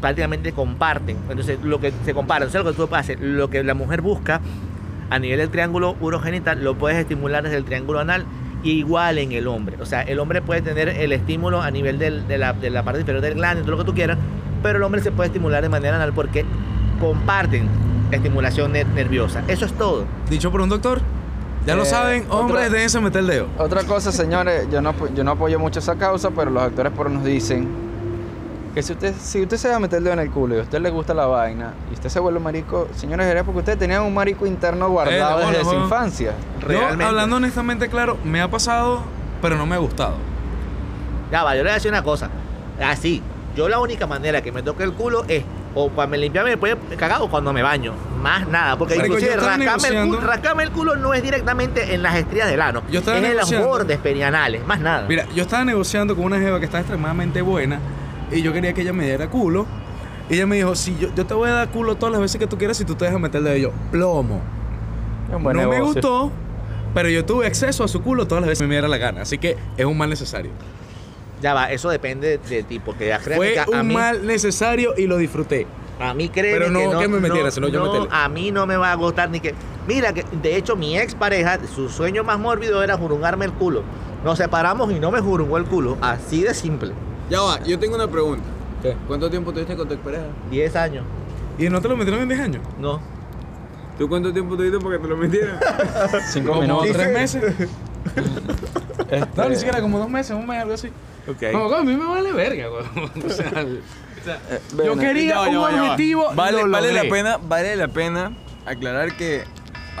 prácticamente 0.00 0.52
comparten. 0.52 1.16
Entonces, 1.28 1.58
lo 1.62 1.80
que 1.80 1.92
se 2.04 2.14
compara, 2.14 2.44
entonces 2.44 2.64
lo 2.64 2.70
que 2.72 2.76
tú 2.88 2.94
haces, 2.94 3.18
lo 3.20 3.48
que 3.50 3.62
la 3.64 3.74
mujer 3.74 4.00
busca 4.00 4.40
a 5.10 5.18
nivel 5.18 5.38
del 5.38 5.50
triángulo 5.50 5.96
urogenital, 6.00 6.62
lo 6.62 6.76
puedes 6.76 6.98
estimular 6.98 7.42
desde 7.42 7.56
el 7.56 7.64
triángulo 7.64 7.98
anal 8.00 8.24
igual 8.62 9.18
en 9.18 9.32
el 9.32 9.46
hombre. 9.46 9.76
O 9.80 9.86
sea, 9.86 10.02
el 10.02 10.18
hombre 10.18 10.42
puede 10.42 10.62
tener 10.62 10.88
el 10.88 11.12
estímulo 11.12 11.62
a 11.62 11.70
nivel 11.70 11.98
del- 11.98 12.26
de, 12.26 12.38
la, 12.38 12.52
de 12.52 12.70
la 12.70 12.82
parte 12.82 13.00
inferior 13.00 13.22
del 13.22 13.34
glande, 13.34 13.62
todo 13.62 13.72
lo 13.72 13.78
que 13.78 13.84
tú 13.84 13.94
quieras, 13.94 14.18
pero 14.62 14.78
el 14.78 14.82
hombre 14.82 15.00
se 15.00 15.12
puede 15.12 15.28
estimular 15.28 15.62
de 15.62 15.68
manera 15.68 15.96
anal 15.96 16.12
porque 16.12 16.44
comparten 17.00 17.68
estimulación 18.10 18.72
ner- 18.72 18.86
nerviosa. 18.88 19.42
Eso 19.48 19.64
es 19.66 19.72
todo. 19.74 20.04
Dicho 20.30 20.50
por 20.50 20.60
un 20.60 20.68
doctor. 20.68 21.00
Ya 21.66 21.74
lo 21.76 21.82
Eh, 21.82 21.86
saben, 21.86 22.24
hombres, 22.30 22.70
déjense 22.72 23.00
meter 23.00 23.20
el 23.20 23.26
dedo. 23.26 23.46
Otra 23.58 23.84
cosa, 23.84 24.10
señores, 24.10 24.66
yo 24.70 24.80
no, 24.80 24.90
apo- 24.94 25.12
yo 25.14 25.22
no 25.22 25.32
apoyo 25.32 25.58
mucho 25.58 25.80
esa 25.80 25.96
causa, 25.96 26.30
pero 26.30 26.50
los 26.50 26.62
actores 26.62 26.92
porno 26.92 27.16
nos 27.16 27.24
dicen 27.24 27.68
que 28.74 28.82
si 28.82 28.92
usted, 28.92 29.12
si 29.20 29.42
usted 29.42 29.56
se 29.56 29.68
va 29.68 29.76
a 29.76 29.80
meter 29.80 29.98
el 29.98 30.04
dedo 30.04 30.14
en 30.14 30.20
el 30.20 30.30
culo 30.30 30.54
y 30.56 30.58
a 30.60 30.62
usted 30.62 30.80
le 30.80 30.88
gusta 30.90 31.12
la 31.12 31.26
vaina 31.26 31.74
y 31.90 31.94
usted 31.94 32.08
se 32.08 32.20
vuelve 32.20 32.38
marico, 32.40 32.88
señores, 32.94 33.26
era 33.26 33.42
porque 33.44 33.58
ustedes 33.58 33.78
tenían 33.78 34.02
un 34.02 34.14
marico 34.14 34.46
interno 34.46 34.88
guardado 34.88 35.40
Eh, 35.40 35.46
de 35.46 35.50
desde 35.52 35.64
su 35.64 35.70
weón. 35.70 35.88
Yo, 36.68 36.86
hablando 36.86 37.36
honestamente, 37.36 37.88
claro, 37.88 38.18
me 38.24 38.40
ha 38.40 38.50
pasado, 38.50 39.02
pero 39.40 39.56
no 39.56 39.66
me 39.66 39.74
ha 39.74 39.78
gustado. 39.78 40.14
Ya 41.30 41.42
va, 41.42 41.52
yo 41.54 41.58
le 41.58 41.64
voy 41.64 41.70
a 41.70 41.74
decir 41.74 41.90
una 41.90 42.02
cosa. 42.02 42.30
Así, 42.82 43.22
yo 43.56 43.68
la 43.68 43.80
única 43.80 44.06
manera 44.06 44.42
que 44.42 44.52
me 44.52 44.62
toque 44.62 44.84
el 44.84 44.92
culo 44.92 45.24
es 45.28 45.44
o 45.74 45.90
cuando 45.90 46.12
me 46.12 46.18
limpiarme 46.18 46.50
después 46.50 46.76
de 46.88 46.96
cagar 46.96 47.20
o 47.22 47.28
cuando 47.28 47.52
me 47.52 47.62
baño. 47.62 47.92
Más 48.20 48.48
nada. 48.48 48.76
Porque 48.76 48.96
Marico, 48.96 49.14
inclusive 49.16 49.36
rascarme 49.36 49.88
el, 49.88 50.06
culo, 50.06 50.20
rascarme 50.20 50.62
el 50.64 50.70
culo 50.70 50.96
no 50.96 51.14
es 51.14 51.22
directamente 51.22 51.94
en 51.94 52.02
las 52.02 52.16
estrías 52.16 52.48
del 52.48 52.60
ano. 52.60 52.82
Yo 52.90 53.00
estaba 53.00 53.18
es 53.18 53.24
en 53.24 53.36
los 53.36 53.66
bordes 53.66 53.98
perianales. 53.98 54.66
Más 54.66 54.80
nada. 54.80 55.06
Mira, 55.08 55.26
yo 55.34 55.42
estaba 55.42 55.64
negociando 55.64 56.16
con 56.16 56.24
una 56.24 56.38
jeva 56.38 56.58
que 56.58 56.64
estaba 56.64 56.80
extremadamente 56.80 57.42
buena 57.42 57.78
y 58.30 58.42
yo 58.42 58.52
quería 58.52 58.72
que 58.72 58.82
ella 58.82 58.92
me 58.92 59.04
diera 59.04 59.28
culo. 59.28 59.66
Y 60.30 60.34
ella 60.34 60.46
me 60.46 60.56
dijo, 60.56 60.74
si 60.74 60.96
yo, 60.98 61.08
yo 61.14 61.24
te 61.24 61.34
voy 61.34 61.48
a 61.48 61.52
dar 61.52 61.68
culo 61.68 61.96
todas 61.96 62.12
las 62.12 62.20
veces 62.20 62.38
que 62.38 62.46
tú 62.46 62.58
quieras 62.58 62.76
si 62.76 62.84
tú 62.84 62.94
te 62.94 63.04
dejas 63.04 63.20
meter 63.20 63.38
el 63.38 63.44
dedo. 63.44 63.56
Y 63.56 63.60
yo, 63.62 63.72
plomo. 63.90 64.40
No 65.30 65.68
me 65.68 65.80
gustó, 65.80 66.32
pero 66.94 67.08
yo 67.08 67.24
tuve 67.24 67.46
acceso 67.46 67.84
a 67.84 67.88
su 67.88 68.02
culo 68.02 68.26
todas 68.26 68.42
las 68.42 68.48
veces 68.48 68.62
que 68.62 68.68
me 68.68 68.74
diera 68.74 68.88
la 68.88 68.98
gana. 68.98 69.22
Así 69.22 69.38
que 69.38 69.56
es 69.76 69.84
un 69.84 69.96
mal 69.96 70.10
necesario. 70.10 70.50
Ya 71.40 71.54
va, 71.54 71.70
eso 71.70 71.88
depende 71.90 72.38
de 72.38 72.62
ti. 72.62 72.80
Porque 72.80 73.08
ya 73.08 73.20
Fue 73.20 73.54
que 73.54 73.60
a 73.60 73.66
un 73.80 73.88
mí, 73.88 73.94
mal 73.94 74.26
necesario 74.26 74.94
y 74.96 75.06
lo 75.06 75.16
disfruté. 75.16 75.66
a 76.00 76.14
mí 76.14 76.28
créeme 76.28 76.58
Pero 76.58 76.70
no 76.70 76.80
que 76.80 76.86
no, 76.88 76.98
que 77.00 77.08
me 77.08 77.20
metiera, 77.20 77.44
no, 77.46 77.50
sino 77.50 77.68
yo 77.68 77.80
no, 77.80 77.86
meterle. 77.86 78.08
A 78.10 78.28
mí 78.28 78.50
no 78.50 78.66
me 78.66 78.76
va 78.76 78.92
a 78.92 78.94
gustar 78.96 79.30
ni 79.30 79.40
que... 79.40 79.54
Mira, 79.86 80.12
que 80.12 80.24
de 80.42 80.56
hecho 80.56 80.76
mi 80.76 80.98
ex 80.98 81.14
pareja, 81.14 81.58
su 81.74 81.88
sueño 81.88 82.24
más 82.24 82.38
mórbido 82.38 82.82
era 82.82 82.96
jurungarme 82.96 83.44
el 83.44 83.52
culo. 83.52 83.82
Nos 84.24 84.38
separamos 84.38 84.90
y 84.90 84.98
no 84.98 85.10
me 85.10 85.20
jurungó 85.20 85.56
el 85.58 85.64
culo. 85.64 85.96
Así 86.00 86.42
de 86.42 86.52
simple. 86.54 86.92
Ya 87.30 87.40
va, 87.40 87.62
yo 87.62 87.78
tengo 87.78 87.94
una 87.94 88.08
pregunta. 88.08 88.44
¿Qué? 88.82 88.96
¿Cuánto 89.06 89.30
tiempo 89.30 89.52
tuviste 89.52 89.76
con 89.76 89.88
tu 89.88 89.96
pareja? 89.98 90.24
10 90.50 90.76
años. 90.76 91.04
¿Y 91.58 91.68
no 91.68 91.80
te 91.80 91.88
lo 91.88 91.96
metieron 91.96 92.22
en 92.22 92.28
10 92.28 92.40
años? 92.40 92.62
No. 92.80 93.00
¿Tú 93.98 94.08
cuánto 94.08 94.32
tiempo 94.32 94.56
tuviste 94.56 94.78
porque 94.78 94.98
te 94.98 95.08
lo 95.08 95.16
metieron? 95.16 95.58
Cinco 96.32 96.50
Como 96.50 96.62
minutos. 96.62 96.88
tres 96.92 97.12
meses. 97.12 97.42
Este, 99.10 99.26
No, 99.36 99.48
ni 99.48 99.56
siquiera 99.56 99.80
como 99.80 99.98
dos 99.98 100.08
meses, 100.10 100.32
un 100.36 100.46
mes, 100.46 100.60
algo 100.60 100.74
así. 100.74 100.88
ok. 101.26 101.52
Como 101.52 101.74
a 101.74 101.82
mí 101.82 101.96
me 101.96 102.04
vale 102.06 102.32
verga, 102.32 102.70
weón. 102.70 103.10
O 103.26 103.30
sea, 104.24 104.40
eh, 104.50 104.60
yo 104.84 104.96
quería 104.96 105.34
Ya 105.34 105.40
un 105.48 105.96
ya. 105.96 106.34
Vale, 106.34 106.92
la 106.92 107.02
pena, 107.08 107.38
vale 107.38 107.76
la 107.76 107.88
pena 107.88 108.32
aclarar 108.66 109.16
que 109.16 109.44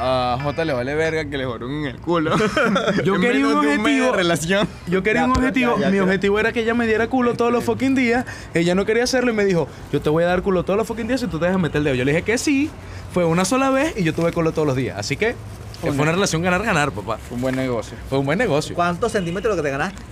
a 0.00 0.38
J 0.42 0.64
le 0.64 0.72
vale 0.72 0.94
verga 0.94 1.24
que 1.28 1.36
le 1.38 1.44
joró 1.44 1.68
en 1.68 1.86
el 1.86 1.96
culo. 1.96 2.36
Yo 3.04 3.16
En 3.16 3.20
quería 3.20 3.46
un 3.46 3.52
de 3.60 3.74
objetivo. 3.76 4.06
de 4.06 4.12
relación. 4.12 4.68
Yo 4.86 5.02
quería 5.02 5.22
Ya, 5.22 5.26
un 5.26 5.30
objetivo. 5.32 5.74
ya, 5.76 5.82
ya, 5.82 5.90
Mi 5.90 5.96
ya. 5.96 6.02
objetivo 6.04 6.38
era 6.38 6.52
que 6.52 6.60
ella 6.60 6.74
me 6.74 6.86
diera 6.86 7.08
culo 7.08 7.34
todos 7.34 7.52
los 7.52 7.64
fucking 7.64 7.94
días. 7.94 8.24
Ella 8.54 8.74
no 8.74 8.84
quería 8.84 9.04
hacerlo 9.04 9.30
y 9.30 9.34
me 9.34 9.44
dijo, 9.44 9.68
yo 9.92 10.00
te 10.00 10.10
voy 10.10 10.24
a 10.24 10.26
dar 10.26 10.42
culo 10.42 10.64
todos 10.64 10.76
los 10.78 10.86
fucking 10.86 11.06
días 11.08 11.20
si 11.20 11.26
tú 11.26 11.38
te 11.38 11.46
dejas 11.46 11.60
meter 11.60 11.78
el 11.78 11.84
dedo. 11.84 11.94
Yo 11.94 12.04
le 12.04 12.12
dije 12.12 12.22
que 12.22 12.38
sí. 12.38 12.70
Fue 13.12 13.24
una 13.24 13.44
sola 13.44 13.70
vez 13.70 13.94
y 13.96 14.04
yo 14.04 14.14
tuve 14.14 14.32
culo 14.32 14.52
todos 14.52 14.66
los 14.68 14.76
días. 14.76 14.98
Así 14.98 15.16
que 15.16 15.34
fue 15.80 15.90
una 15.92 16.12
relación 16.12 16.42
ganar-ganar, 16.42 16.90
papá. 16.92 17.18
Un 17.30 17.40
buen 17.40 17.56
negocio. 17.56 17.96
Fue 18.08 18.18
un 18.18 18.26
buen 18.26 18.38
negocio. 18.38 18.74
¿Cuántos 18.74 19.12
centímetros 19.12 19.56
que 19.56 19.62
te 19.62 19.70
ganaste? 19.70 20.02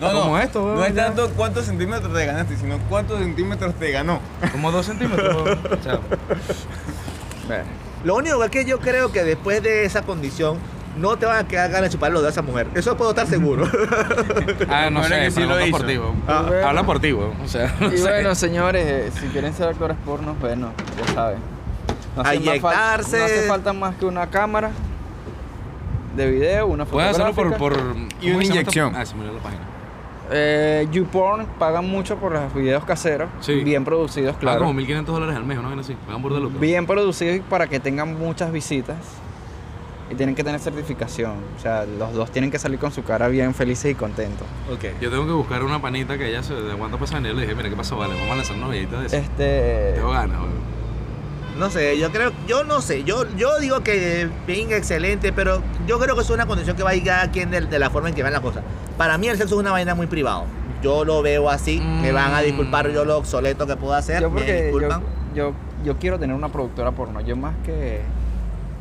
No, 0.00 0.12
no, 0.12 0.22
Como 0.22 0.38
esto, 0.38 0.74
No 0.74 0.84
es 0.84 0.94
tanto 0.94 1.28
cuántos 1.36 1.66
centímetros 1.66 2.12
te 2.14 2.24
ganaste, 2.24 2.56
sino 2.56 2.78
cuántos 2.88 3.18
centímetros 3.18 3.74
te 3.74 3.90
ganó. 3.90 4.20
Como 4.52 4.70
dos 4.70 4.86
centímetros. 4.86 5.36
weón. 5.36 5.58
Bueno, 8.04 8.14
Lo 8.14 8.16
único 8.16 8.44
es 8.44 8.50
que 8.50 8.64
yo 8.64 8.78
creo 8.80 9.10
que 9.12 9.24
después 9.24 9.62
de 9.62 9.84
esa 9.84 10.02
condición 10.02 10.58
no 10.98 11.16
te 11.16 11.26
van 11.26 11.44
a 11.44 11.48
quedar 11.48 11.70
ganas 11.70 11.90
de 11.90 11.96
chupar 11.96 12.12
los 12.12 12.22
a 12.24 12.28
esa 12.28 12.42
mujer. 12.42 12.68
Eso 12.74 12.96
puedo 12.96 13.10
estar 13.10 13.26
seguro. 13.26 13.64
ah, 14.68 14.90
no 14.90 15.00
Bueno, 15.00 15.14
sé, 15.16 15.20
que 15.22 15.30
sí 15.32 15.40
lo 15.42 15.60
hizo. 15.66 15.76
por 15.78 15.86
ti, 15.86 15.98
weón. 15.98 16.22
Ah, 16.28 16.44
bueno. 16.46 16.68
Habla 16.68 16.82
por 16.84 17.00
ti, 17.00 17.12
weón. 17.12 17.32
O 17.42 17.48
sea, 17.48 17.74
no 17.80 17.92
y 17.92 17.96
sé. 17.96 18.02
bueno, 18.02 18.34
señores, 18.34 19.12
si 19.14 19.26
quieren 19.28 19.52
ser 19.54 19.68
actores 19.68 19.96
pornos, 20.04 20.38
bueno, 20.38 20.70
ya 21.04 21.14
saben. 21.14 21.38
No 22.16 22.22
A 22.22 22.28
hace 22.28 22.38
más 22.38 22.46
fal- 22.46 22.56
inyectarse. 22.58 23.18
no 23.18 23.24
hace 23.24 23.42
falta 23.48 23.72
más 23.72 23.96
que 23.96 24.04
una 24.06 24.30
cámara 24.30 24.70
de 26.16 26.30
video, 26.30 26.66
una 26.68 26.84
Puedes 26.84 27.10
hacerlo 27.10 27.34
por, 27.34 27.56
por 27.56 27.72
Y 27.72 27.76
una 27.80 27.88
¿cómo 27.88 27.98
se 27.98 28.28
llama 28.28 28.40
esta- 28.42 28.52
inyección. 28.52 28.94
Ah, 28.94 29.04
se 29.04 29.14
me 29.16 29.22
olvidó 29.22 29.36
la 29.38 29.42
página. 29.42 29.62
Eh, 30.30 30.88
YouPorn 30.90 31.46
pagan 31.58 31.88
mucho 31.88 32.16
por 32.16 32.32
los 32.32 32.52
videos 32.54 32.84
caseros, 32.84 33.28
Sí. 33.40 33.54
bien 33.62 33.84
producidos, 33.84 34.36
Claro. 34.36 34.58
claro. 34.58 34.60
como 34.60 34.72
1500 34.74 35.14
dólares 35.14 35.36
al 35.36 35.44
mes, 35.44 35.58
¿no? 35.60 35.68
Así. 35.80 35.94
Pagan 36.06 36.22
por 36.22 36.32
de 36.34 36.40
lucro. 36.40 36.58
Bien 36.58 36.86
producidos 36.86 37.36
y 37.36 37.40
para 37.40 37.66
que 37.66 37.78
tengan 37.80 38.18
muchas 38.18 38.50
visitas. 38.52 38.96
Y 40.10 40.14
tienen 40.16 40.34
que 40.34 40.44
tener 40.44 40.60
certificación. 40.60 41.32
O 41.56 41.60
sea, 41.60 41.86
los 41.86 42.12
dos 42.12 42.30
tienen 42.30 42.50
que 42.50 42.58
salir 42.58 42.78
con 42.78 42.92
su 42.92 43.02
cara 43.04 43.26
bien 43.28 43.54
felices 43.54 43.90
y 43.92 43.94
contentos. 43.94 44.46
ok. 44.72 45.00
Yo 45.00 45.10
tengo 45.10 45.26
que 45.26 45.32
buscar 45.32 45.62
una 45.64 45.80
panita 45.80 46.18
que 46.18 46.28
ella 46.28 46.42
se 46.42 46.52
aguanta 46.54 46.98
pasar 46.98 47.18
en 47.18 47.26
él. 47.26 47.36
Le 47.36 47.42
dije, 47.42 47.54
mira, 47.54 47.70
¿qué 47.70 47.76
pasó? 47.76 47.96
Vale, 47.96 48.14
vamos 48.14 48.30
a 48.30 48.36
lanzar 48.36 48.56
videitos 48.70 49.00
de 49.00 49.06
eso. 49.06 49.16
Este. 49.16 49.92
Tengo 49.94 50.10
ganas. 50.10 50.38
No 51.58 51.70
sé, 51.70 51.98
yo 51.98 52.10
creo, 52.10 52.32
yo 52.48 52.64
no 52.64 52.80
sé, 52.80 53.04
yo, 53.04 53.26
yo 53.36 53.58
digo 53.60 53.80
que 53.82 54.28
bien 54.46 54.72
excelente, 54.72 55.32
pero 55.32 55.62
yo 55.86 55.98
creo 56.00 56.16
que 56.16 56.22
es 56.22 56.30
una 56.30 56.46
condición 56.46 56.76
que 56.76 56.82
va 56.82 56.90
a 56.90 56.94
ir 56.96 57.04
cada 57.04 57.30
quien 57.30 57.50
de, 57.50 57.60
de 57.60 57.78
la 57.78 57.90
forma 57.90 58.08
en 58.08 58.14
que 58.14 58.22
vean 58.22 58.32
las 58.32 58.42
cosas. 58.42 58.64
Para 58.98 59.18
mí 59.18 59.28
el 59.28 59.36
sexo 59.36 59.54
es 59.54 59.60
una 59.60 59.70
vaina 59.70 59.94
muy 59.94 60.06
privado. 60.08 60.44
Yo 60.82 61.04
lo 61.04 61.22
veo 61.22 61.48
así, 61.48 61.80
me 61.80 62.10
van 62.12 62.34
a 62.34 62.40
disculpar 62.42 62.90
yo 62.90 63.04
lo 63.04 63.16
obsoleto 63.18 63.66
que 63.66 63.76
puedo 63.76 63.94
hacer, 63.94 64.20
Yo 64.20 64.30
me 64.30 64.40
porque 64.40 64.56
yo, 64.58 64.62
disculpan. 64.64 65.02
yo, 65.34 65.52
yo 65.84 65.96
quiero 65.98 66.18
tener 66.18 66.34
una 66.36 66.48
productora 66.50 66.90
porno. 66.90 67.20
Yo 67.20 67.36
más 67.36 67.54
que 67.64 68.00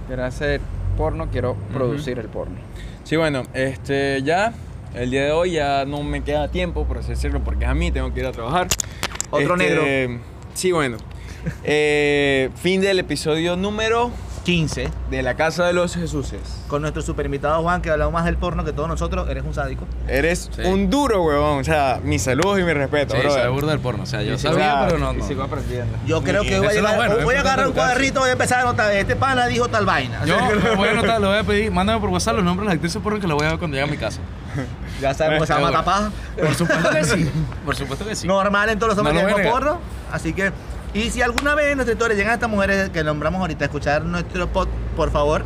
quiero 0.08 0.26
hacer 0.26 0.60
porno, 0.98 1.28
quiero 1.32 1.56
producir 1.72 2.18
el 2.20 2.28
porno. 2.28 2.56
Sí, 3.04 3.16
bueno, 3.16 3.44
este 3.54 4.22
ya 4.24 4.54
el 4.96 5.12
día 5.12 5.24
de 5.26 5.32
hoy 5.32 5.52
ya 5.52 5.86
no 5.86 6.04
me 6.04 6.24
queda 6.24 6.50
tiempo, 6.50 6.86
por 6.86 6.98
así 6.98 7.10
decirlo, 7.10 7.40
porque 7.44 7.66
a 7.66 7.74
mí 7.74 7.92
tengo 7.92 8.14
que 8.14 8.20
ir 8.20 8.26
a 8.26 8.32
trabajar. 8.32 8.68
Otro 9.32 9.56
Este, 9.56 10.08
negro. 10.08 10.22
Sí, 10.56 10.72
bueno. 10.72 10.98
Eh, 11.64 12.50
fin 12.56 12.82
del 12.82 13.00
episodio 13.00 13.56
número 13.56 14.12
15, 14.46 14.90
de 15.10 15.24
la 15.24 15.36
Casa 15.36 15.66
de 15.66 15.72
los 15.72 15.96
Jesuses. 15.96 16.42
con 16.68 16.82
nuestro 16.82 17.02
super 17.02 17.26
invitado 17.26 17.62
Juan, 17.62 17.82
que 17.82 17.90
hablamos 17.90 18.12
más 18.14 18.26
del 18.26 18.36
porno 18.36 18.66
que 18.66 18.74
todos 18.74 18.90
nosotros, 18.90 19.30
eres 19.30 19.44
un 19.46 19.54
sádico. 19.54 19.86
Eres 20.08 20.50
Sí. 20.54 20.64
un 20.64 20.90
duro, 20.90 21.24
huevón. 21.24 21.60
O 21.60 21.64
sea, 21.64 22.02
mis 22.04 22.24
saludos 22.24 22.60
y 22.60 22.64
mi 22.64 22.74
respeto, 22.74 23.16
Sí, 23.16 23.22
se 23.30 23.48
burda 23.48 23.72
del 23.72 23.80
porno. 23.80 24.04
O 24.04 24.06
sea, 24.06 24.22
yo 24.22 24.34
Y 24.34 24.38
sabía, 24.40 24.84
pero 24.86 25.00
no. 25.00 25.14
Y 25.14 25.18
no. 25.18 25.28
sigo 25.28 25.44
aprendiendo. 25.44 25.98
Yo 26.06 26.22
creo 26.24 26.42
que 26.44 26.58
voy 26.58 26.68
a, 26.68 26.70
lo 26.74 26.76
llegar- 26.76 26.96
bueno, 26.98 27.16
voy 27.24 27.36
a 27.36 27.40
agarrar 27.40 27.68
un 27.68 27.74
cuadrito, 27.74 28.20
voy 28.20 28.30
a 28.30 28.34
empezar 28.34 28.60
a 28.60 28.62
anotar, 28.64 28.92
este 28.92 29.16
pana 29.16 29.48
dijo 29.48 29.70
tal 29.70 29.86
vaina. 29.86 30.26
Yo 30.26 30.36
me 30.64 30.76
voy 30.76 30.90
a 30.90 30.92
anotar, 30.92 31.22
le 31.22 31.28
voy 31.28 31.38
a 31.38 31.44
pedir, 31.44 31.72
mándame 31.72 32.02
por 32.02 32.10
WhatsApp 32.10 32.36
los 32.36 32.44
nombres 32.44 32.64
de 32.66 32.68
las 32.68 32.76
actrices 32.76 33.02
porno 33.02 33.20
que 33.22 33.28
la 33.28 33.36
voy 33.36 33.46
a 33.46 33.50
ver 33.52 33.60
cuando 33.60 33.76
llegue 33.78 33.88
a 33.88 33.92
mi 33.92 33.98
casa. 33.98 34.20
ya 35.02 35.14
sabemos 35.14 35.48
que 35.48 35.54
se 35.54 35.60
llama 35.60 35.72
tapaz. 35.72 36.12
Por 36.38 36.54
supuesto 36.56 36.90
que 36.90 37.04
sí. 37.06 37.30
Por 37.66 37.76
supuesto 37.78 38.06
que 38.06 38.16
sí. 38.16 38.28
normal 38.28 38.68
en 38.70 38.78
todos 38.78 38.90
los 38.90 38.98
hombres 38.98 39.24
No 39.24 39.36
que 39.38 39.44
lo 39.44 39.52
porno. 39.52 39.80
Así 40.12 40.34
que, 40.34 40.52
y 40.94 41.10
si 41.10 41.22
alguna 41.22 41.56
vez 41.56 41.68
en 41.72 41.78
nuestra 41.78 41.94
historia 41.94 42.16
llegan 42.16 42.34
estas 42.34 42.50
mujeres 42.50 42.90
que 42.90 43.04
nombramos 43.04 43.42
ahorita 43.42 43.66
a 43.66 43.68
escuchar 43.68 44.04
nuestro 44.06 44.48
pod, 44.48 44.68
por 44.96 45.12
favor, 45.12 45.44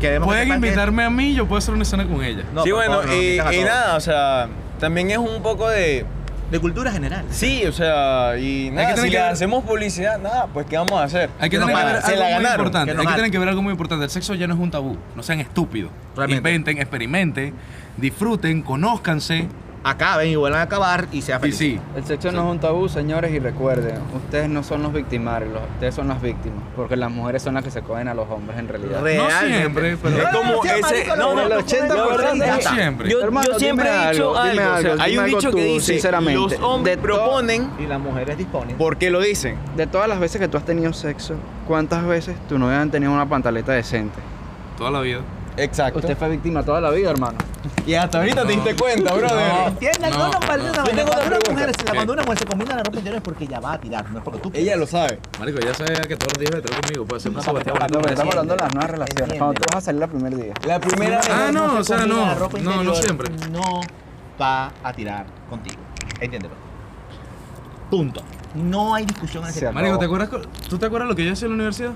queremos 0.00 0.26
que 0.28 0.32
Pueden 0.34 0.48
que- 0.48 0.54
invitarme 0.54 1.04
a 1.04 1.10
mí, 1.10 1.34
yo 1.34 1.46
puedo 1.46 1.58
hacer 1.58 1.74
una 1.74 1.82
escena 1.84 2.06
con 2.06 2.22
ella. 2.22 2.44
No, 2.52 2.64
sí, 2.64 2.70
bueno, 2.72 3.00
favor, 3.02 3.14
y, 3.14 3.38
a 3.38 3.50
nada, 3.64 3.96
o 3.96 4.00
sea, 4.00 4.48
también 4.78 5.10
es 5.10 5.18
un 5.18 5.42
poco 5.42 5.68
de. 5.68 6.04
De 6.50 6.60
cultura 6.60 6.92
general. 6.92 7.24
Sí, 7.30 7.64
o 7.66 7.72
sea, 7.72 8.36
y 8.38 8.70
nada, 8.70 8.94
si 8.96 9.04
que 9.04 9.10
le 9.10 9.16
ver- 9.18 9.32
hacemos 9.32 9.64
publicidad, 9.64 10.18
nada, 10.20 10.46
pues 10.52 10.66
¿qué 10.66 10.76
vamos 10.76 10.92
a 10.92 11.04
hacer? 11.04 11.30
Hay 11.40 11.48
que 11.48 11.56
Que 11.58 11.64
tener 11.64 11.74
que 11.74 11.84
ver 11.84 11.96
algo 11.96 12.06
la 12.06 12.24
muy 12.24 12.32
ganaron, 12.34 12.50
importante. 12.66 12.92
que 12.92 13.00
Hay 13.00 13.06
que 13.06 13.14
tener 13.14 13.30
que 13.30 13.38
ver 13.38 13.48
algo 13.48 13.62
muy 13.62 13.70
importante. 13.72 14.04
El 14.04 14.10
sexo 14.10 14.34
ya 14.34 14.46
no 14.46 14.54
es 14.54 14.60
un 14.60 14.70
tabú. 14.70 14.96
No 15.16 15.22
sean 15.22 15.40
estúpidos. 15.40 15.90
Realmente. 16.14 16.48
Inventen, 16.50 16.78
experimenten, 16.78 17.54
disfruten, 17.96 18.62
conózcanse. 18.62 19.48
Acaben 19.86 20.28
y 20.30 20.36
vuelvan 20.36 20.60
a 20.60 20.64
acabar 20.64 21.06
y 21.12 21.20
sean 21.20 21.38
Y 21.40 21.52
felices. 21.52 21.58
sí, 21.58 21.80
El 21.94 22.04
sexo 22.06 22.32
no 22.32 22.46
es 22.46 22.50
un 22.52 22.58
tabú, 22.58 22.88
señores, 22.88 23.32
y 23.32 23.38
recuerden, 23.38 23.98
ustedes 24.16 24.48
no 24.48 24.62
son 24.62 24.82
los 24.82 24.94
victimarios, 24.94 25.50
ustedes 25.74 25.94
son 25.94 26.08
las 26.08 26.22
víctimas, 26.22 26.62
porque 26.74 26.96
las 26.96 27.10
mujeres 27.10 27.42
son 27.42 27.52
las 27.52 27.62
que 27.64 27.70
se 27.70 27.82
cogen 27.82 28.08
a 28.08 28.14
los 28.14 28.26
hombres 28.30 28.58
en 28.58 28.66
realidad. 28.68 29.02
Realmente. 29.02 29.58
siempre, 29.58 29.96
pero- 30.02 30.16
Es 30.16 30.28
como 30.28 30.62
sea 30.62 30.76
ese- 30.78 31.06
no, 31.16 31.34
no, 31.34 31.42
el 31.42 31.52
80% 31.52 31.94
la 31.94 32.06
verdad 32.16 32.58
es- 32.58 32.66
siempre. 32.66 33.10
Yo, 33.10 33.20
Hermano, 33.20 33.46
yo 33.52 33.58
siempre 33.58 33.88
he 33.88 34.10
dicho 34.12 34.36
algo, 34.38 34.50
dime 34.50 34.62
algo, 34.62 34.78
o 34.78 34.80
sea, 34.80 34.90
algo, 34.92 35.02
hay 35.04 35.18
un 35.18 35.26
dicho 35.26 35.50
que 35.52 35.64
dice, 35.64 35.92
sinceramente, 35.92 36.40
los 36.40 36.62
hombres 36.62 36.96
proponen 36.96 37.70
Y 37.78 37.86
las 37.86 38.00
mujeres 38.00 38.38
disponen. 38.38 38.76
¿por 38.78 38.96
qué 38.96 39.10
lo 39.10 39.20
dicen? 39.20 39.56
De 39.76 39.86
todas 39.86 40.08
las 40.08 40.18
veces 40.18 40.40
que 40.40 40.48
tú 40.48 40.56
has 40.56 40.64
tenido 40.64 40.94
sexo, 40.94 41.34
¿cuántas 41.68 42.06
veces 42.06 42.34
tu 42.48 42.58
novia 42.58 42.80
han 42.80 42.90
tenido 42.90 43.12
una 43.12 43.28
pantaleta 43.28 43.72
decente? 43.72 44.18
toda 44.78 44.90
la 44.90 45.00
vida. 45.02 45.20
Exacto. 45.56 46.00
Usted 46.00 46.16
fue 46.16 46.28
víctima 46.30 46.62
toda 46.62 46.80
la 46.80 46.90
vida, 46.90 47.10
hermano. 47.10 47.38
Y 47.86 47.94
hasta 47.94 48.18
ahorita 48.18 48.42
te 48.46 48.56
No. 48.56 48.62
diste 48.64 48.76
cuenta, 48.82 49.12
brother. 49.14 49.28
No, 49.38 50.08
No, 50.10 50.32
no, 50.32 50.40
parece 50.40 50.66
no. 50.66 50.72
una 50.72 50.84
Yo 50.84 50.96
tengo 50.96 51.02
una 51.02 51.04
Cuando 51.04 51.14
una 51.14 51.24
pregunta. 51.26 51.50
mujer, 51.52 51.70
se- 51.78 51.84
¿Qué? 51.84 51.92
cuando 51.94 52.12
una 52.12 52.22
mujer 52.22 52.38
se 52.38 52.44
combina 52.46 52.76
la 52.76 52.82
ropa 52.82 52.96
interior 52.98 53.16
es 53.16 53.22
porque 53.22 53.44
ella 53.44 53.60
va 53.60 53.72
a 53.74 53.80
tirar, 53.80 54.10
no 54.10 54.18
es 54.18 54.24
porque 54.24 54.40
tú 54.40 54.50
Ella 54.54 54.76
lo 54.76 54.86
sabe. 54.86 55.18
Marico, 55.38 55.60
ya 55.60 55.74
sabía 55.74 56.00
que 56.02 56.16
todos 56.16 56.32
los 56.34 56.38
días 56.40 56.54
estar 56.64 56.80
conmigo. 56.80 57.04
Puede 57.06 57.20
ser 57.20 57.30
una 57.30 57.38
No, 57.40 57.44
Sebastián 57.44 57.76
pero- 57.78 57.88
No, 57.94 58.00
pero 58.02 58.12
estamos 58.14 58.34
hablando 58.34 58.54
de 58.56 58.60
las 58.62 58.74
nuevas 58.74 58.90
relaciones. 58.90 59.38
Cuando 59.38 59.54
tú 59.54 59.62
vas 59.72 59.82
a 59.82 59.86
salir 59.86 60.02
el 60.02 60.08
primer 60.08 60.36
día. 60.36 60.54
La 60.66 60.80
primera 60.80 61.22
Si 61.22 61.28
vez. 61.30 61.38
Ah, 61.40 61.52
no, 61.52 61.64
o 61.78 61.84
sea, 61.84 61.96
combina 61.98 62.16
no. 62.20 62.26
la 62.26 62.34
ropa 62.34 62.58
No, 62.58 62.84
no 62.84 62.94
siempre. 62.94 63.28
No 63.50 63.80
va 64.40 64.72
a 64.82 64.92
tirar 64.92 65.26
contigo. 65.48 65.80
Entiéndelo. 66.20 66.54
Punto. 67.90 68.22
No 68.54 68.94
hay 68.94 69.04
discusión 69.04 69.42
en 69.44 69.50
ese 69.50 69.60
Se 69.60 69.66
tema. 69.66 69.80
Marico, 69.80 69.94
No. 69.94 70.28
¿te 70.28 70.48
¿tú 70.68 70.78
te 70.78 70.86
acuerdas 70.86 71.08
lo 71.08 71.14
que 71.16 71.24
yo 71.24 71.32
hacía 71.32 71.46
en 71.46 71.52
la 71.52 71.54
universidad? 71.56 71.90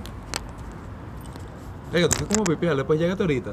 Marico, 1.93 2.09
tú 2.09 2.17
estás 2.17 2.37
como 2.37 2.45
pipial, 2.45 2.77
después 2.77 2.99
llégate 3.01 3.23
ahorita. 3.23 3.53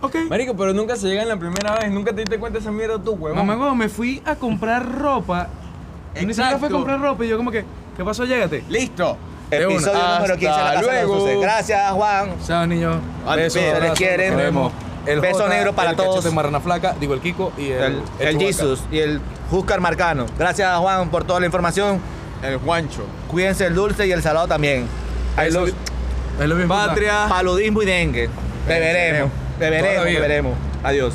Ok. 0.00 0.16
Marico, 0.28 0.56
pero 0.56 0.72
nunca 0.72 0.96
se 0.96 1.08
llega 1.08 1.22
en 1.22 1.28
la 1.28 1.36
primera 1.36 1.76
vez. 1.76 1.90
Nunca 1.90 2.12
te 2.12 2.20
diste 2.20 2.38
cuenta 2.38 2.58
de 2.58 2.62
esa 2.62 2.70
mierda 2.72 2.98
tú, 2.98 3.12
huevón. 3.12 3.46
Mamá, 3.46 3.60
huevo, 3.60 3.74
me 3.74 3.88
fui 3.88 4.22
a 4.24 4.36
comprar 4.36 5.00
ropa. 5.00 5.48
Y 6.20 6.26
ni 6.26 6.34
siquiera 6.34 6.58
fui 6.58 6.68
a 6.68 6.70
comprar 6.70 7.00
ropa 7.00 7.24
y 7.24 7.28
yo 7.28 7.36
como 7.36 7.50
que, 7.50 7.64
¿qué 7.96 8.04
pasó? 8.04 8.24
Llégate. 8.24 8.64
Listo. 8.68 9.16
Episodio 9.50 9.98
número 10.16 10.36
15 10.36 10.36
de 10.36 10.50
la 10.50 10.74
de 10.74 10.82
luego. 10.82 11.40
Gracias, 11.40 11.92
Juan. 11.92 12.30
Chao, 12.46 12.66
niños. 12.66 12.96
Besos, 13.34 13.62
se 13.62 13.80
les 13.80 13.92
quiere. 13.92 14.30
nos 14.30 14.38
vemos. 14.38 14.72
El 15.06 15.20
Beso 15.20 15.48
negro 15.48 15.72
para 15.72 15.90
el 15.90 15.96
todos. 15.96 16.16
Cachete 16.16 16.34
Marrana 16.34 16.60
Flaca, 16.60 16.94
digo 17.00 17.14
el 17.14 17.20
Kiko 17.20 17.52
y 17.56 17.70
el, 17.70 18.02
El, 18.18 18.26
el. 18.28 18.38
Jesus 18.38 18.82
y 18.92 18.98
el 18.98 19.20
Juscar 19.50 19.80
Marcano. 19.80 20.26
Gracias, 20.38 20.76
Juan, 20.76 21.08
por 21.08 21.24
toda 21.24 21.40
la 21.40 21.46
información. 21.46 21.98
El 22.42 22.58
Juancho. 22.58 23.04
Cuídense 23.28 23.66
el 23.66 23.74
dulce 23.74 24.06
y 24.06 24.12
el 24.12 24.22
salado 24.22 24.46
también. 24.46 24.86
I 25.38 25.50
love 25.50 25.68
you. 25.68 25.74
Es 26.40 26.48
lo 26.48 26.54
mismo. 26.54 26.74
Patria. 26.74 27.26
Paludismo 27.28 27.82
y 27.82 27.86
dengue. 27.86 28.30
Beberemos. 28.66 29.30
Beberemos, 29.58 30.04
beberemos. 30.04 30.54
Adiós. 30.84 31.14